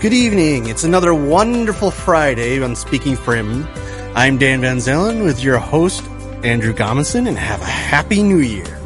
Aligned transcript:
Good 0.00 0.12
evening. 0.12 0.68
It's 0.68 0.84
another 0.84 1.12
wonderful 1.12 1.90
Friday 1.90 2.62
on 2.62 2.76
Speaking 2.76 3.16
for 3.16 3.34
Him. 3.34 3.66
I'm 4.14 4.38
Dan 4.38 4.60
Van 4.60 4.76
Zalen 4.76 5.24
with 5.24 5.42
your 5.42 5.58
host, 5.58 6.04
Andrew 6.44 6.72
Gominson, 6.72 7.26
and 7.26 7.36
have 7.36 7.60
a 7.60 7.64
happy 7.64 8.22
new 8.22 8.38
year. 8.38 8.78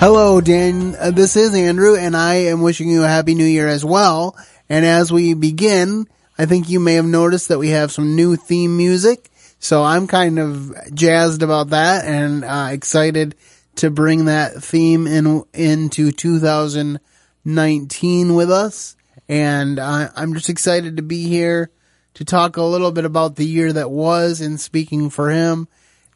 Hello, 0.00 0.40
Dan. 0.40 0.96
Uh, 0.96 1.12
this 1.12 1.36
is 1.36 1.54
Andrew, 1.54 1.94
and 1.94 2.16
I 2.16 2.34
am 2.34 2.60
wishing 2.60 2.88
you 2.88 3.04
a 3.04 3.06
happy 3.06 3.36
new 3.36 3.44
year 3.44 3.68
as 3.68 3.84
well. 3.84 4.36
And 4.68 4.84
as 4.84 5.12
we 5.12 5.34
begin, 5.34 6.08
I 6.36 6.46
think 6.46 6.68
you 6.68 6.80
may 6.80 6.94
have 6.94 7.06
noticed 7.06 7.50
that 7.50 7.60
we 7.60 7.68
have 7.68 7.92
some 7.92 8.16
new 8.16 8.34
theme 8.34 8.76
music. 8.76 9.30
So 9.60 9.84
I'm 9.84 10.08
kind 10.08 10.40
of 10.40 10.74
jazzed 10.92 11.44
about 11.44 11.70
that 11.70 12.04
and 12.04 12.44
uh, 12.44 12.70
excited 12.72 13.36
to 13.76 13.90
bring 13.90 14.24
that 14.24 14.60
theme 14.60 15.06
in 15.06 15.44
into 15.54 16.10
2019 16.10 18.34
with 18.34 18.50
us. 18.50 18.96
And 19.28 19.78
uh, 19.78 20.08
I'm 20.16 20.34
just 20.34 20.48
excited 20.48 20.96
to 20.96 21.02
be 21.02 21.24
here 21.28 21.70
to 22.14 22.24
talk 22.24 22.56
a 22.56 22.62
little 22.62 22.92
bit 22.92 23.04
about 23.04 23.36
the 23.36 23.46
year 23.46 23.72
that 23.72 23.90
was 23.90 24.40
in 24.40 24.58
speaking 24.58 25.10
for 25.10 25.30
him 25.30 25.68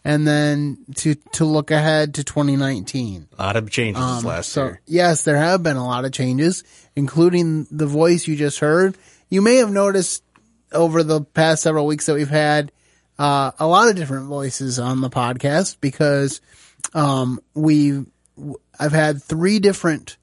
and 0.04 0.26
then 0.26 0.78
to 0.96 1.14
to 1.32 1.44
look 1.44 1.70
ahead 1.70 2.14
to 2.14 2.24
2019. 2.24 3.28
A 3.38 3.42
lot 3.42 3.56
of 3.56 3.70
changes 3.70 4.02
um, 4.02 4.24
last 4.24 4.48
so, 4.48 4.64
year. 4.64 4.80
Yes, 4.86 5.24
there 5.24 5.36
have 5.36 5.62
been 5.62 5.76
a 5.76 5.86
lot 5.86 6.04
of 6.04 6.12
changes, 6.12 6.64
including 6.96 7.66
the 7.70 7.86
voice 7.86 8.26
you 8.26 8.36
just 8.36 8.58
heard. 8.58 8.96
You 9.28 9.42
may 9.42 9.56
have 9.56 9.70
noticed 9.70 10.24
over 10.72 11.02
the 11.02 11.20
past 11.20 11.62
several 11.62 11.86
weeks 11.86 12.06
that 12.06 12.14
we've 12.14 12.28
had 12.28 12.72
uh, 13.18 13.52
a 13.58 13.66
lot 13.66 13.88
of 13.88 13.96
different 13.96 14.26
voices 14.26 14.78
on 14.78 15.00
the 15.00 15.10
podcast 15.10 15.76
because 15.80 16.40
um, 16.94 17.40
we 17.54 18.04
I've 18.78 18.92
had 18.92 19.22
three 19.22 19.58
different 19.58 20.16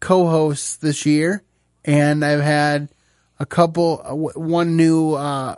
co-hosts 0.00 0.76
this 0.76 1.04
year 1.04 1.42
and 1.88 2.22
I've 2.22 2.42
had 2.42 2.90
a 3.40 3.46
couple, 3.46 4.02
uh, 4.04 4.14
one 4.14 4.76
new, 4.76 5.14
uh, 5.14 5.56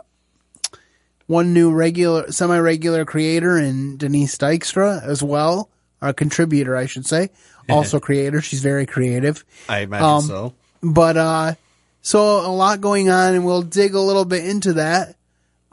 one 1.27 1.53
new 1.53 1.71
regular, 1.73 2.31
semi-regular 2.31 3.03
creator 3.03 3.57
in 3.57 3.97
Denise 3.97 4.37
Dykstra 4.37 5.03
as 5.03 5.21
well, 5.21 5.69
or 6.01 6.09
a 6.09 6.13
contributor, 6.13 6.75
I 6.75 6.87
should 6.87 7.05
say. 7.05 7.29
Also 7.69 8.01
creator. 8.01 8.41
She's 8.41 8.61
very 8.61 8.85
creative. 8.85 9.45
I 9.69 9.81
imagine 9.81 10.05
um, 10.05 10.21
so. 10.23 10.53
But, 10.83 11.15
uh, 11.15 11.53
so 12.01 12.45
a 12.45 12.51
lot 12.51 12.81
going 12.81 13.09
on 13.09 13.33
and 13.33 13.45
we'll 13.45 13.61
dig 13.61 13.93
a 13.93 13.99
little 13.99 14.25
bit 14.25 14.45
into 14.45 14.73
that 14.73 15.15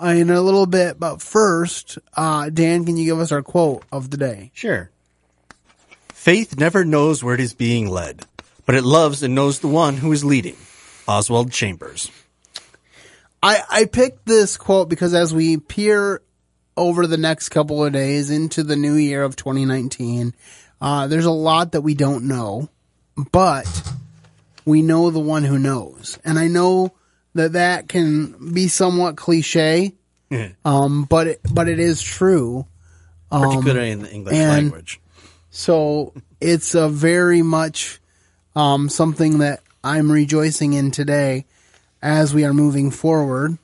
in 0.01 0.31
a 0.31 0.41
little 0.41 0.67
bit. 0.67 1.01
But 1.01 1.20
first, 1.20 1.98
uh, 2.14 2.51
Dan, 2.51 2.84
can 2.84 2.97
you 2.97 3.05
give 3.05 3.19
us 3.19 3.33
our 3.33 3.42
quote 3.42 3.83
of 3.91 4.11
the 4.11 4.17
day? 4.17 4.53
Sure. 4.55 4.91
Faith 6.11 6.56
never 6.56 6.84
knows 6.84 7.25
where 7.25 7.34
it 7.34 7.41
is 7.41 7.55
being 7.55 7.89
led 7.89 8.25
but 8.69 8.74
it 8.74 8.84
loves 8.84 9.22
and 9.22 9.34
knows 9.34 9.61
the 9.61 9.66
one 9.66 9.97
who 9.97 10.12
is 10.12 10.22
leading. 10.22 10.55
Oswald 11.08 11.50
Chambers. 11.50 12.11
I, 13.42 13.62
I 13.70 13.84
picked 13.86 14.27
this 14.27 14.58
quote 14.58 14.91
because 14.91 15.14
as 15.14 15.33
we 15.33 15.56
peer 15.56 16.20
over 16.77 17.06
the 17.06 17.16
next 17.16 17.48
couple 17.48 17.83
of 17.83 17.94
days 17.94 18.28
into 18.28 18.62
the 18.62 18.77
new 18.77 18.92
year 18.92 19.22
of 19.22 19.36
2019, 19.36 20.34
uh, 20.83 21.06
there's 21.06 21.24
a 21.24 21.30
lot 21.30 21.72
that 21.72 21.80
we 21.80 21.94
don't 21.94 22.28
know, 22.28 22.69
but 23.33 23.66
we 24.66 24.83
know 24.83 25.11
the 25.11 25.19
one 25.19 25.44
who 25.44 25.58
knows. 25.58 26.19
And 26.22 26.39
I 26.39 26.48
know 26.48 26.92
that 27.33 27.52
that 27.52 27.89
can 27.89 28.52
be 28.52 28.69
somewhat 28.69 29.16
cliche, 29.16 29.94
um, 30.66 31.05
but 31.05 31.27
it, 31.27 31.41
but 31.50 31.70
it 31.70 31.80
is 31.80 32.02
true. 32.02 32.66
Um, 33.30 33.44
Particularly 33.44 33.92
in 33.92 34.02
the 34.02 34.12
English 34.12 34.34
language. 34.34 35.00
So 35.48 36.12
it's 36.39 36.74
a 36.74 36.91
very 36.91 37.41
much 37.41 37.98
um, 38.59 38.89
something 38.89 39.39
that 39.39 39.62
I'm 39.84 40.11
rejoicing 40.11 40.73
in 40.73 40.91
today 40.91 41.45
as 42.03 42.34
we 42.34 42.45
are 42.45 42.53
moving 42.53 42.91
forward. 42.91 43.56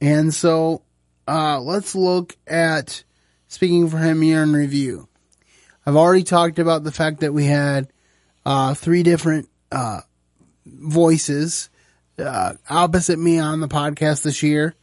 And 0.00 0.34
so, 0.34 0.82
uh, 1.28 1.60
let's 1.60 1.94
look 1.94 2.36
at 2.48 3.04
speaking 3.46 3.88
for 3.88 3.98
him 3.98 4.24
year 4.24 4.42
in 4.42 4.52
review. 4.52 5.06
I've 5.86 5.94
already 5.94 6.24
talked 6.24 6.58
about 6.58 6.82
the 6.82 6.90
fact 6.90 7.20
that 7.20 7.32
we 7.32 7.44
had, 7.44 7.86
uh, 8.44 8.74
three 8.74 9.04
different, 9.04 9.48
uh, 9.70 10.00
voices, 10.66 11.70
uh, 12.18 12.54
opposite 12.68 13.20
me 13.20 13.38
on 13.38 13.60
the 13.60 13.68
podcast 13.68 14.22
this 14.22 14.42
year. 14.42 14.74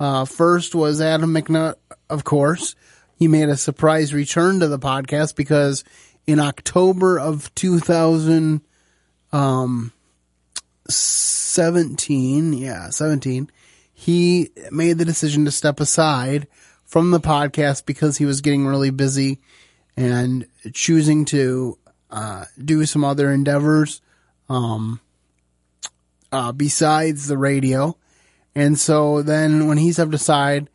Uh, 0.00 0.24
first 0.24 0.74
was 0.74 1.02
Adam 1.02 1.34
McNutt, 1.34 1.74
of 2.08 2.24
course. 2.24 2.74
He 3.18 3.28
made 3.28 3.50
a 3.50 3.56
surprise 3.58 4.14
return 4.14 4.60
to 4.60 4.68
the 4.68 4.78
podcast 4.78 5.36
because 5.36 5.84
in 6.26 6.40
October 6.40 7.18
of 7.18 7.54
2017, 7.54 8.60
um, 9.32 9.92
yeah, 12.58 12.90
17, 12.90 13.50
he 13.92 14.50
made 14.70 14.98
the 14.98 15.04
decision 15.04 15.44
to 15.44 15.50
step 15.50 15.80
aside 15.80 16.48
from 16.84 17.10
the 17.10 17.20
podcast 17.20 17.86
because 17.86 18.18
he 18.18 18.24
was 18.24 18.40
getting 18.40 18.66
really 18.66 18.90
busy 18.90 19.40
and 19.96 20.46
choosing 20.72 21.24
to 21.26 21.78
uh, 22.10 22.44
do 22.62 22.84
some 22.84 23.04
other 23.04 23.30
endeavors 23.30 24.00
um, 24.48 25.00
uh, 26.32 26.52
besides 26.52 27.26
the 27.26 27.38
radio. 27.38 27.96
And 28.54 28.78
so 28.78 29.22
then 29.22 29.66
when 29.66 29.78
he 29.78 29.92
stepped 29.92 30.14
aside, 30.14 30.68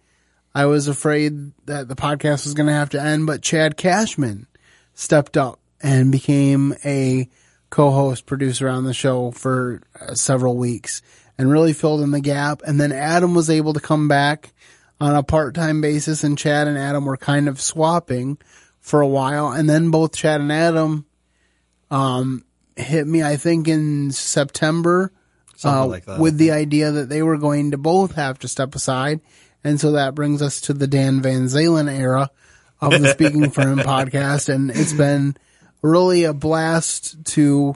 I 0.54 0.66
was 0.66 0.88
afraid 0.88 1.52
that 1.66 1.88
the 1.88 1.96
podcast 1.96 2.46
was 2.46 2.54
going 2.54 2.68
to 2.68 2.74
have 2.74 2.90
to 2.92 3.02
end, 3.02 3.26
but 3.26 3.42
Chad 3.42 3.78
Cashman 3.78 4.48
stepped 4.94 5.38
up 5.38 5.60
and 5.82 6.12
became 6.12 6.74
a 6.86 7.28
co-host 7.70 8.26
producer 8.26 8.68
on 8.68 8.84
the 8.84 8.94
show 8.94 9.32
for 9.32 9.82
uh, 10.00 10.14
several 10.14 10.58
weeks 10.58 11.02
and 11.38 11.50
really 11.50 11.74
filled 11.74 12.02
in 12.02 12.12
the 12.12 12.20
gap. 12.20 12.62
And 12.66 12.80
then 12.80 12.92
Adam 12.92 13.34
was 13.34 13.50
able 13.50 13.74
to 13.74 13.80
come 13.80 14.08
back 14.08 14.54
on 15.00 15.16
a 15.16 15.24
part-time 15.24 15.82
basis 15.82 16.24
and 16.24 16.38
Chad 16.38 16.68
and 16.68 16.78
Adam 16.78 17.06
were 17.06 17.18
kind 17.18 17.48
of 17.48 17.60
swapping 17.60 18.38
for 18.80 19.02
a 19.02 19.08
while. 19.08 19.52
And 19.52 19.70
then 19.70 19.90
both 19.90 20.16
Chad 20.16 20.42
and 20.42 20.52
Adam, 20.52 21.06
um, 21.90 22.46
hit 22.76 23.08
me, 23.08 23.24
I 23.24 23.38
think 23.38 23.68
in 23.68 24.12
September, 24.12 25.12
uh, 25.64 25.86
like 25.86 26.08
with 26.20 26.38
the 26.38 26.52
idea 26.52 26.92
that 26.92 27.10
they 27.10 27.22
were 27.22 27.38
going 27.38 27.72
to 27.72 27.78
both 27.78 28.16
have 28.16 28.40
to 28.40 28.48
step 28.48 28.76
aside. 28.76 29.22
And 29.64 29.80
so 29.80 29.92
that 29.92 30.16
brings 30.16 30.42
us 30.42 30.62
to 30.62 30.74
the 30.74 30.88
Dan 30.88 31.22
Van 31.22 31.46
Zalen 31.46 31.92
era 31.92 32.32
of 32.82 32.92
the 32.92 33.10
Speaking 33.10 33.52
for 33.52 33.62
Him 33.62 33.78
podcast. 33.80 34.50
And 34.50 34.72
it's 34.72 34.94
been, 34.94 35.36
really 35.82 36.24
a 36.24 36.34
blast 36.34 37.24
to 37.26 37.76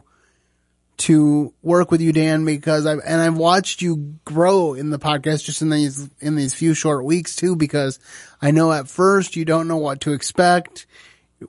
to 0.97 1.53
work 1.61 1.91
with 1.91 1.99
you, 1.99 2.13
Dan, 2.13 2.45
because 2.45 2.85
I've 2.85 3.01
and 3.05 3.21
I've 3.21 3.37
watched 3.37 3.81
you 3.81 4.15
grow 4.23 4.73
in 4.73 4.91
the 4.91 4.99
podcast 4.99 5.43
just 5.43 5.61
in 5.61 5.69
these 5.69 6.09
in 6.19 6.35
these 6.35 6.53
few 6.53 6.73
short 6.73 7.03
weeks 7.03 7.35
too. 7.35 7.55
Because 7.55 7.99
I 8.41 8.51
know 8.51 8.71
at 8.71 8.87
first 8.87 9.35
you 9.35 9.45
don't 9.45 9.67
know 9.67 9.77
what 9.77 10.01
to 10.01 10.13
expect. 10.13 10.85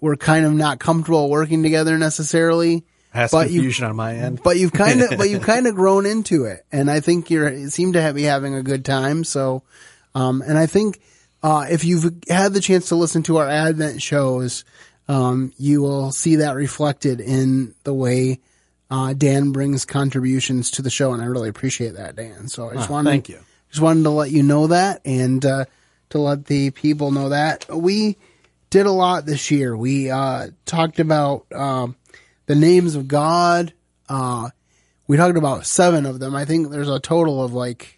We're 0.00 0.16
kind 0.16 0.44
of 0.44 0.52
not 0.52 0.80
comfortable 0.80 1.30
working 1.30 1.62
together 1.62 1.96
necessarily. 1.96 2.84
Has 3.12 3.30
but 3.30 3.44
confusion 3.44 3.84
you, 3.84 3.90
on 3.90 3.96
my 3.96 4.14
end, 4.14 4.42
but 4.42 4.58
you've 4.58 4.72
kind 4.72 5.00
of 5.00 5.10
but 5.16 5.30
you've 5.30 5.42
kind 5.44 5.66
of 5.66 5.74
grown 5.74 6.04
into 6.04 6.44
it, 6.44 6.66
and 6.72 6.90
I 6.90 7.00
think 7.00 7.30
you're 7.30 7.50
you 7.50 7.70
seem 7.70 7.92
to 7.92 8.02
have, 8.02 8.14
be 8.14 8.24
having 8.24 8.54
a 8.54 8.62
good 8.62 8.84
time. 8.84 9.24
So, 9.24 9.62
um, 10.14 10.42
and 10.42 10.58
I 10.58 10.66
think 10.66 11.00
uh, 11.42 11.66
if 11.70 11.84
you've 11.84 12.22
had 12.28 12.52
the 12.52 12.60
chance 12.60 12.88
to 12.88 12.96
listen 12.96 13.22
to 13.24 13.36
our 13.38 13.48
Advent 13.48 14.02
shows, 14.02 14.64
um, 15.08 15.52
you 15.56 15.82
will 15.82 16.10
see 16.10 16.36
that 16.36 16.56
reflected 16.56 17.20
in 17.20 17.74
the 17.84 17.94
way 17.94 18.40
uh, 18.90 19.14
Dan 19.14 19.52
brings 19.52 19.84
contributions 19.84 20.70
to 20.72 20.82
the 20.82 20.90
show, 20.90 21.12
and 21.12 21.22
I 21.22 21.26
really 21.26 21.48
appreciate 21.48 21.94
that, 21.94 22.16
Dan. 22.16 22.48
So 22.48 22.70
I 22.70 22.74
just 22.74 22.90
ah, 22.90 22.92
wanted, 22.92 23.10
thank 23.10 23.28
you. 23.28 23.38
Just 23.70 23.82
wanted 23.82 24.04
to 24.04 24.10
let 24.10 24.30
you 24.30 24.42
know 24.42 24.68
that, 24.68 25.00
and 25.04 25.44
uh, 25.44 25.64
to 26.10 26.18
let 26.18 26.46
the 26.46 26.70
people 26.70 27.10
know 27.10 27.30
that 27.30 27.66
we 27.68 28.16
did 28.70 28.86
a 28.86 28.92
lot 28.92 29.26
this 29.26 29.50
year. 29.50 29.76
We 29.76 30.10
uh, 30.10 30.48
talked 30.64 31.00
about 31.00 31.46
um, 31.52 31.96
the 32.46 32.54
names 32.54 32.94
of 32.94 33.08
God. 33.08 33.72
Uh, 34.08 34.50
we 35.06 35.16
talked 35.16 35.38
about 35.38 35.66
seven 35.66 36.06
of 36.06 36.18
them. 36.18 36.34
I 36.34 36.44
think 36.44 36.70
there's 36.70 36.88
a 36.88 37.00
total 37.00 37.42
of 37.42 37.52
like 37.52 37.95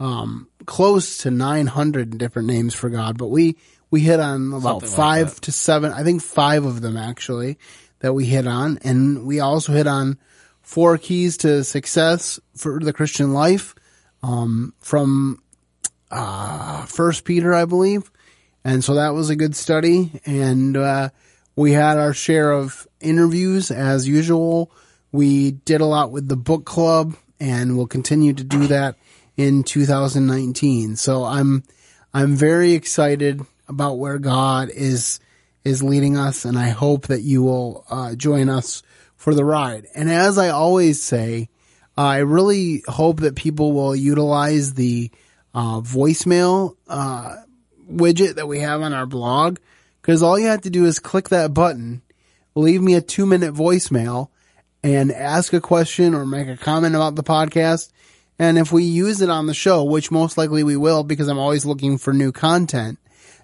um, 0.00 0.48
close 0.66 1.18
to 1.18 1.30
900 1.30 2.18
different 2.18 2.48
names 2.48 2.74
for 2.74 2.88
God, 2.88 3.18
but 3.18 3.28
we 3.28 3.56
we 3.90 4.00
hit 4.00 4.20
on 4.20 4.52
about 4.52 4.80
Something 4.80 4.88
five 4.88 5.26
like 5.28 5.40
to 5.40 5.52
seven, 5.52 5.92
I 5.92 6.04
think 6.04 6.22
five 6.22 6.64
of 6.64 6.80
them 6.80 6.96
actually 6.96 7.58
that 8.00 8.14
we 8.14 8.24
hit 8.24 8.46
on. 8.46 8.78
And 8.82 9.26
we 9.26 9.40
also 9.40 9.72
hit 9.72 9.86
on 9.86 10.18
four 10.62 10.96
keys 10.98 11.36
to 11.38 11.64
success 11.64 12.40
for 12.56 12.78
the 12.80 12.92
Christian 12.92 13.32
life, 13.32 13.74
um, 14.22 14.74
from, 14.78 15.42
uh, 16.10 16.86
first 16.86 17.24
Peter, 17.24 17.52
I 17.52 17.64
believe. 17.64 18.10
And 18.64 18.84
so 18.84 18.94
that 18.94 19.14
was 19.14 19.28
a 19.28 19.36
good 19.36 19.56
study. 19.56 20.20
And, 20.24 20.76
uh, 20.76 21.10
we 21.56 21.72
had 21.72 21.98
our 21.98 22.14
share 22.14 22.52
of 22.52 22.86
interviews 23.00 23.70
as 23.70 24.08
usual. 24.08 24.70
We 25.12 25.50
did 25.50 25.80
a 25.80 25.86
lot 25.86 26.12
with 26.12 26.28
the 26.28 26.36
book 26.36 26.64
club 26.64 27.16
and 27.40 27.76
we'll 27.76 27.86
continue 27.86 28.32
to 28.32 28.44
do 28.44 28.66
that 28.68 28.96
in 29.40 29.62
2019. 29.62 30.96
So 30.96 31.24
I'm, 31.24 31.64
I'm 32.12 32.36
very 32.36 32.72
excited 32.72 33.40
about 33.68 33.94
where 33.94 34.18
God 34.18 34.68
is 34.68 35.18
is 35.64 35.82
leading 35.82 36.16
us, 36.16 36.44
and 36.44 36.58
I 36.58 36.68
hope 36.68 37.08
that 37.08 37.22
you 37.22 37.42
will 37.42 37.84
uh, 37.90 38.14
join 38.14 38.48
us 38.48 38.82
for 39.16 39.34
the 39.34 39.44
ride. 39.44 39.86
And 39.94 40.10
as 40.10 40.38
I 40.38 40.48
always 40.48 41.02
say, 41.02 41.50
I 41.96 42.18
really 42.18 42.82
hope 42.86 43.20
that 43.20 43.34
people 43.34 43.72
will 43.72 43.94
utilize 43.94 44.74
the 44.74 45.10
uh, 45.54 45.80
voicemail 45.80 46.76
uh, 46.88 47.36
widget 47.90 48.36
that 48.36 48.48
we 48.48 48.60
have 48.60 48.80
on 48.80 48.94
our 48.94 49.06
blog 49.06 49.58
because 50.00 50.22
all 50.22 50.38
you 50.38 50.46
have 50.46 50.62
to 50.62 50.70
do 50.70 50.86
is 50.86 50.98
click 50.98 51.28
that 51.28 51.52
button, 51.52 52.02
leave 52.54 52.80
me 52.82 52.94
a 52.94 53.02
two 53.02 53.26
minute 53.26 53.54
voicemail, 53.54 54.28
and 54.82 55.12
ask 55.12 55.52
a 55.52 55.60
question 55.60 56.14
or 56.14 56.24
make 56.24 56.48
a 56.48 56.56
comment 56.56 56.94
about 56.94 57.16
the 57.16 57.22
podcast. 57.22 57.90
And 58.40 58.56
if 58.56 58.72
we 58.72 58.84
use 58.84 59.20
it 59.20 59.28
on 59.28 59.44
the 59.44 59.52
show, 59.52 59.84
which 59.84 60.10
most 60.10 60.38
likely 60.38 60.64
we 60.64 60.74
will 60.74 61.04
because 61.04 61.28
I'm 61.28 61.38
always 61.38 61.66
looking 61.66 61.98
for 61.98 62.14
new 62.14 62.32
content, 62.32 62.98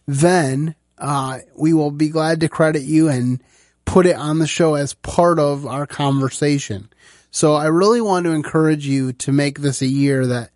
then 0.07 0.75
uh, 0.97 1.41
we 1.55 1.75
will 1.75 1.91
be 1.91 2.09
glad 2.09 2.41
to 2.41 2.49
credit 2.49 2.81
you 2.81 3.11
and 3.11 3.43
put 3.85 4.07
it 4.07 4.17
on 4.17 4.39
the 4.39 4.47
show 4.47 4.75
as 4.75 4.95
part 4.95 5.39
of 5.39 5.67
our 5.67 5.87
conversation. 5.87 6.89
So 7.31 7.53
I 7.53 7.67
really 7.67 8.01
want 8.01 8.25
to 8.25 8.33
encourage 8.33 8.87
you 8.87 9.13
to 9.13 9.33
make 9.33 9.59
this 9.59 9.83
a 9.83 9.87
year 9.87 10.27
that 10.29 10.51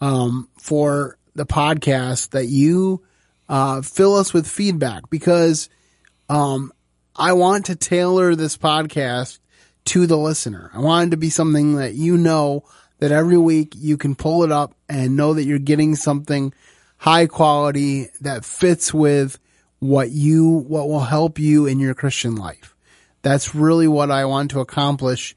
um, 0.00 0.48
for 0.58 1.18
the 1.34 1.44
podcast 1.44 2.30
that 2.30 2.46
you 2.46 3.04
uh, 3.50 3.82
fill 3.82 4.16
us 4.16 4.32
with 4.32 4.46
feedback 4.46 5.10
because 5.10 5.68
um, 6.30 6.72
I 7.14 7.34
want 7.34 7.66
to 7.66 7.76
tailor 7.76 8.34
this 8.36 8.56
podcast 8.56 9.38
to 9.84 10.06
the 10.06 10.16
listener. 10.16 10.70
I 10.72 10.78
want 10.78 11.08
it 11.08 11.10
to 11.10 11.16
be 11.18 11.28
something 11.28 11.76
that 11.76 11.92
you 11.92 12.16
know 12.16 12.64
that 13.02 13.10
every 13.10 13.36
week 13.36 13.74
you 13.76 13.96
can 13.96 14.14
pull 14.14 14.44
it 14.44 14.52
up 14.52 14.76
and 14.88 15.16
know 15.16 15.34
that 15.34 15.42
you're 15.42 15.58
getting 15.58 15.96
something 15.96 16.54
high 16.98 17.26
quality 17.26 18.06
that 18.20 18.44
fits 18.44 18.94
with 18.94 19.40
what 19.80 20.10
you, 20.10 20.46
what 20.46 20.88
will 20.88 21.00
help 21.00 21.40
you 21.40 21.66
in 21.66 21.80
your 21.80 21.94
Christian 21.94 22.36
life. 22.36 22.76
That's 23.22 23.56
really 23.56 23.88
what 23.88 24.12
I 24.12 24.26
want 24.26 24.52
to 24.52 24.60
accomplish 24.60 25.34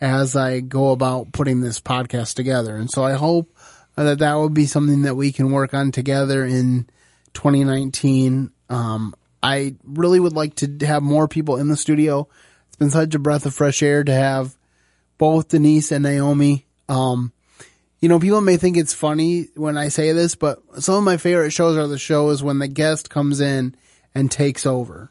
as 0.00 0.36
I 0.36 0.60
go 0.60 0.92
about 0.92 1.32
putting 1.32 1.60
this 1.60 1.80
podcast 1.80 2.34
together. 2.34 2.76
And 2.76 2.88
so 2.88 3.02
I 3.02 3.14
hope 3.14 3.52
that 3.96 4.20
that 4.20 4.34
will 4.34 4.48
be 4.48 4.66
something 4.66 5.02
that 5.02 5.16
we 5.16 5.32
can 5.32 5.50
work 5.50 5.74
on 5.74 5.90
together 5.90 6.44
in 6.44 6.88
2019. 7.34 8.52
Um, 8.70 9.12
I 9.42 9.74
really 9.82 10.20
would 10.20 10.34
like 10.34 10.54
to 10.54 10.86
have 10.86 11.02
more 11.02 11.26
people 11.26 11.56
in 11.56 11.66
the 11.66 11.76
studio. 11.76 12.28
It's 12.68 12.76
been 12.76 12.90
such 12.90 13.16
a 13.16 13.18
breath 13.18 13.44
of 13.44 13.54
fresh 13.54 13.82
air 13.82 14.04
to 14.04 14.14
have 14.14 14.56
both 15.18 15.48
Denise 15.48 15.90
and 15.90 16.04
Naomi. 16.04 16.67
Um, 16.88 17.32
you 18.00 18.08
know, 18.08 18.20
people 18.20 18.40
may 18.40 18.56
think 18.56 18.76
it's 18.76 18.94
funny 18.94 19.48
when 19.54 19.76
I 19.76 19.88
say 19.88 20.12
this, 20.12 20.34
but 20.34 20.60
some 20.82 20.94
of 20.94 21.04
my 21.04 21.16
favorite 21.16 21.50
shows 21.50 21.76
are 21.76 21.88
the 21.88 21.98
shows 21.98 22.42
when 22.42 22.58
the 22.58 22.68
guest 22.68 23.10
comes 23.10 23.40
in 23.40 23.74
and 24.14 24.30
takes 24.30 24.66
over 24.66 25.10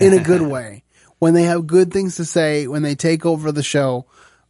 in 0.00 0.12
a 0.12 0.22
good 0.22 0.42
way. 0.50 0.82
When 1.18 1.34
they 1.34 1.44
have 1.44 1.66
good 1.66 1.92
things 1.92 2.16
to 2.16 2.24
say, 2.24 2.66
when 2.66 2.82
they 2.82 2.94
take 2.94 3.24
over 3.24 3.52
the 3.52 3.62
show, 3.62 4.06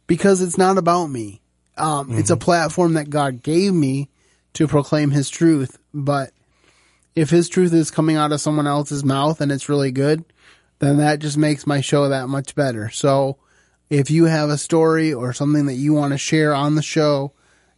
because 0.07 0.41
it's 0.41 0.57
not 0.57 0.77
about 0.77 1.07
me. 1.07 1.41
Um, 1.77 2.07
mm-hmm. 2.07 2.19
it's 2.19 2.29
a 2.29 2.33
mm-hmm. 2.33 2.43
platform 2.43 2.93
that 2.93 3.09
God 3.09 3.43
gave 3.43 3.73
me 3.73 4.09
to 4.53 4.67
proclaim 4.67 5.11
his 5.11 5.29
truth. 5.29 5.77
But 5.93 6.31
if 7.15 7.29
his 7.29 7.47
truth 7.47 7.73
is 7.73 7.91
coming 7.91 8.15
out 8.15 8.31
of 8.31 8.41
someone 8.41 8.67
else's 8.67 9.05
mouth 9.05 9.39
and 9.39 9.51
it's 9.51 9.69
really 9.69 9.91
good, 9.91 10.25
then 10.79 10.97
that 10.97 11.19
just 11.19 11.37
makes 11.37 11.67
my 11.67 11.81
show 11.81 12.09
that 12.09 12.27
much 12.27 12.55
better. 12.55 12.89
So 12.89 13.37
if 13.89 14.11
you 14.11 14.25
have 14.25 14.49
a 14.49 14.57
story 14.57 15.13
or 15.13 15.31
something 15.33 15.67
that 15.67 15.75
you 15.75 15.93
want 15.93 16.11
to 16.11 16.17
share 16.17 16.53
on 16.53 16.75
the 16.75 16.81
show, 16.81 17.31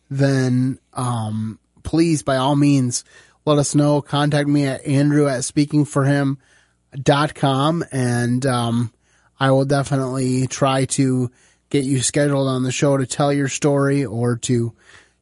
then, 0.09 0.79
um, 0.94 1.59
please, 1.83 2.23
by 2.23 2.38
all 2.38 2.56
means, 2.56 3.03
let 3.45 3.59
us 3.59 3.75
know. 3.75 4.01
Contact 4.01 4.50
me 4.50 4.65
at 4.65 4.83
Andrew 4.85 5.27
at 5.27 5.41
speakingforhim.com 5.41 7.85
and, 7.91 8.45
um, 8.45 8.94
I 9.39 9.51
will 9.51 9.65
definitely 9.65 10.47
try 10.47 10.85
to 10.85 11.29
get 11.69 11.83
you 11.85 12.01
scheduled 12.01 12.47
on 12.47 12.63
the 12.63 12.71
show 12.71 12.97
to 12.97 13.06
tell 13.06 13.31
your 13.31 13.47
story 13.47 14.03
or 14.03 14.35
to 14.38 14.73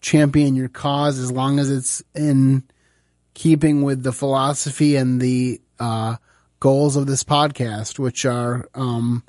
champion 0.01 0.56
your 0.56 0.69
cause 0.69 1.19
as 1.19 1.31
long 1.31 1.60
as 1.60 1.69
it's 1.69 2.01
in 2.16 2.63
keeping 3.34 3.81
with 3.84 4.04
the 4.04 4.13
philosophy 4.13 4.95
and 4.95 5.19
the, 5.22 5.62
uh, 5.80 6.16
goals 6.60 6.95
of 6.95 7.06
this 7.06 7.24
podcast, 7.24 8.00
which 8.00 8.25
are, 8.25 8.68
um, 8.74 9.24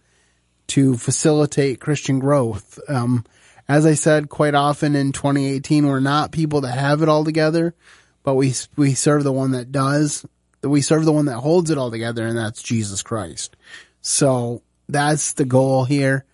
to 0.68 0.96
facilitate 0.96 1.80
Christian 1.80 2.18
growth. 2.18 2.78
Um, 2.88 3.24
as 3.68 3.84
I 3.84 3.94
said 3.94 4.28
quite 4.28 4.54
often 4.54 4.94
in 4.94 5.12
2018, 5.12 5.86
we're 5.86 6.00
not 6.00 6.32
people 6.32 6.62
that 6.62 6.78
have 6.78 7.02
it 7.02 7.08
all 7.08 7.24
together, 7.24 7.74
but 8.22 8.34
we, 8.34 8.54
we 8.76 8.94
serve 8.94 9.24
the 9.24 9.32
one 9.32 9.50
that 9.52 9.72
does. 9.72 10.24
We 10.62 10.80
serve 10.80 11.04
the 11.04 11.12
one 11.12 11.26
that 11.26 11.40
holds 11.40 11.70
it 11.70 11.78
all 11.78 11.90
together, 11.90 12.26
and 12.26 12.36
that's 12.36 12.62
Jesus 12.62 13.02
Christ. 13.02 13.56
So 14.00 14.62
that's 14.88 15.34
the 15.34 15.44
goal 15.44 15.84
here. 15.84 16.24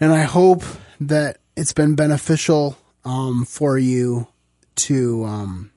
And 0.00 0.12
I 0.12 0.22
hope 0.22 0.62
that 1.00 1.38
it's 1.56 1.72
been 1.72 1.94
beneficial, 1.94 2.76
um, 3.04 3.44
for 3.44 3.78
you 3.78 4.28
to, 4.76 5.24
um, 5.24 5.70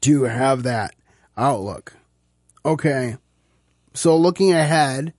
to 0.00 0.24
have 0.24 0.64
that 0.64 0.94
outlook. 1.36 1.94
Okay. 2.64 3.16
So 3.92 4.16
looking 4.16 4.52
ahead, 4.52 5.14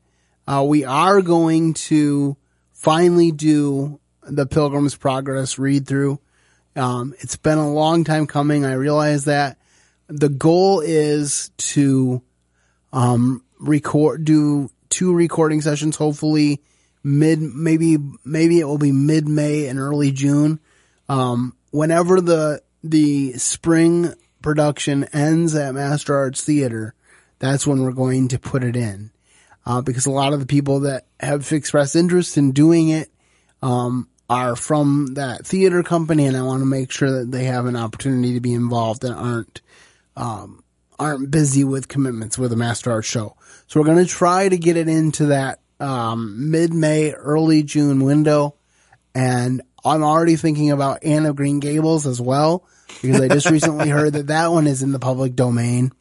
uh, 0.48 0.64
we 0.66 0.86
are 0.86 1.22
going 1.22 1.74
to 1.74 2.38
finally 2.72 3.32
do 3.32 4.00
the 4.24 4.46
Pilgrim's 4.46 4.96
Progress 4.96 5.60
read 5.60 5.88
through. 5.88 6.20
Um, 6.76 7.14
it's 7.20 7.36
been 7.36 7.58
a 7.58 7.72
long 7.72 8.04
time 8.04 8.28
coming. 8.28 8.66
I 8.66 8.74
realize 8.74 9.26
that 9.26 9.58
the 10.08 10.30
goal 10.30 10.80
is 10.80 11.52
to, 11.58 12.22
um, 12.94 13.44
record, 13.60 14.24
do 14.24 14.70
two 14.90 15.14
recording 15.14 15.62
sessions, 15.62 15.98
hopefully 15.98 16.62
mid, 17.04 17.42
maybe, 17.42 17.98
maybe 18.24 18.60
it 18.60 18.66
will 18.66 18.78
be 18.78 18.92
mid 18.92 19.28
May 19.28 19.68
and 19.68 19.80
early 19.80 20.12
June. 20.12 20.60
Um, 21.10 21.56
whenever 21.72 22.22
the, 22.22 22.62
the 22.84 23.34
spring 23.34 24.14
production 24.42 25.04
ends 25.14 25.56
at 25.56 25.76
Master 25.76 26.16
Arts 26.16 26.44
Theater, 26.44 26.96
that's 27.42 27.66
when 27.66 27.82
we're 27.82 27.92
going 27.92 28.30
to 28.30 28.40
put 28.40 28.64
it 28.64 28.76
in 28.76 29.12
uh, 29.66 29.82
because 29.82 30.06
a 30.06 30.12
lot 30.12 30.32
of 30.32 30.40
the 30.40 30.46
people 30.46 30.82
that 30.82 31.08
have 31.20 31.52
expressed 31.52 31.96
interest 31.96 32.38
in 32.38 32.52
doing 32.52 32.90
it 32.90 33.10
um, 33.62 34.08
are 34.30 34.56
from 34.56 35.16
that 35.16 35.46
theater 35.46 35.84
company, 35.84 36.26
and 36.26 36.38
I 36.38 36.44
want 36.44 36.62
to 36.62 36.66
make 36.66 36.92
sure 36.92 37.20
that 37.20 37.32
they 37.32 37.46
have 37.46 37.66
an 37.66 37.76
opportunity 37.76 38.36
to 38.36 38.40
be 38.40 38.54
involved 38.54 39.04
and 39.04 39.14
aren't 39.14 39.62
um, 40.16 40.64
aren't 41.00 41.32
busy 41.32 41.64
with 41.64 41.88
commitments 41.88 42.38
with 42.38 42.54
a 42.54 42.56
Master 42.56 42.92
Art 42.92 43.06
show. 43.06 43.36
So 43.68 43.80
we're 43.80 43.88
going 43.88 44.06
to 44.06 44.12
try 44.12 44.48
to 44.48 44.58
get 44.58 44.78
it 44.78 44.88
into 44.88 45.28
that 45.28 45.60
um, 45.80 46.52
mid 46.52 46.74
May, 46.74 47.12
early 47.12 47.64
June 47.64 48.04
window, 48.04 48.56
and 49.16 49.62
I'm 49.84 50.04
already 50.04 50.36
thinking 50.36 50.70
about 50.70 51.04
Anne 51.04 51.26
of 51.26 51.36
Green 51.36 51.60
Gables 51.60 52.06
as 52.06 52.22
well 52.22 52.68
because 53.02 53.20
I 53.20 53.28
just 53.28 53.50
recently 53.52 53.90
heard 53.90 54.14
that 54.14 54.28
that 54.28 54.52
one 54.52 54.68
is 54.68 54.84
in 54.84 54.92
the 54.92 55.00
public 55.00 55.36
domain. 55.36 55.92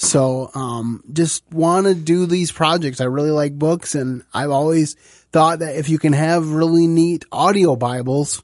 So, 0.00 0.48
um, 0.54 1.02
just 1.12 1.42
want 1.50 1.88
to 1.88 1.94
do 1.94 2.26
these 2.26 2.52
projects. 2.52 3.00
I 3.00 3.06
really 3.06 3.32
like 3.32 3.58
books 3.58 3.96
and 3.96 4.22
I've 4.32 4.52
always 4.52 4.94
thought 5.32 5.58
that 5.58 5.74
if 5.74 5.88
you 5.88 5.98
can 5.98 6.12
have 6.12 6.52
really 6.52 6.86
neat 6.86 7.24
audio 7.32 7.74
Bibles, 7.74 8.42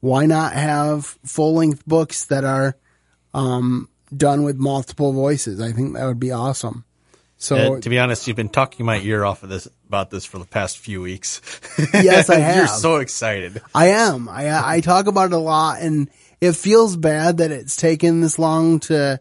why 0.00 0.26
not 0.26 0.52
have 0.52 1.06
full 1.24 1.54
length 1.54 1.86
books 1.86 2.26
that 2.26 2.44
are, 2.44 2.76
um, 3.32 3.88
done 4.14 4.42
with 4.42 4.56
multiple 4.56 5.14
voices? 5.14 5.58
I 5.58 5.72
think 5.72 5.94
that 5.94 6.04
would 6.04 6.20
be 6.20 6.32
awesome. 6.32 6.84
So 7.38 7.76
uh, 7.76 7.80
to 7.80 7.88
be 7.88 7.98
honest, 7.98 8.28
you've 8.28 8.36
been 8.36 8.50
talking 8.50 8.84
my 8.84 8.98
ear 8.98 9.24
off 9.24 9.42
of 9.42 9.48
this 9.48 9.66
about 9.88 10.10
this 10.10 10.26
for 10.26 10.38
the 10.38 10.44
past 10.44 10.76
few 10.76 11.00
weeks. 11.00 11.40
yes, 11.94 12.28
I 12.28 12.34
have. 12.40 12.56
You're 12.56 12.66
so 12.66 12.96
excited. 12.96 13.62
I 13.74 13.88
am. 13.88 14.28
I 14.28 14.74
I 14.76 14.80
talk 14.80 15.06
about 15.06 15.32
it 15.32 15.32
a 15.32 15.38
lot, 15.38 15.80
and 15.80 16.10
it 16.42 16.52
feels 16.52 16.98
bad 16.98 17.38
that 17.38 17.50
it's 17.50 17.76
taken 17.76 18.20
this 18.20 18.38
long 18.38 18.80
to 18.80 19.20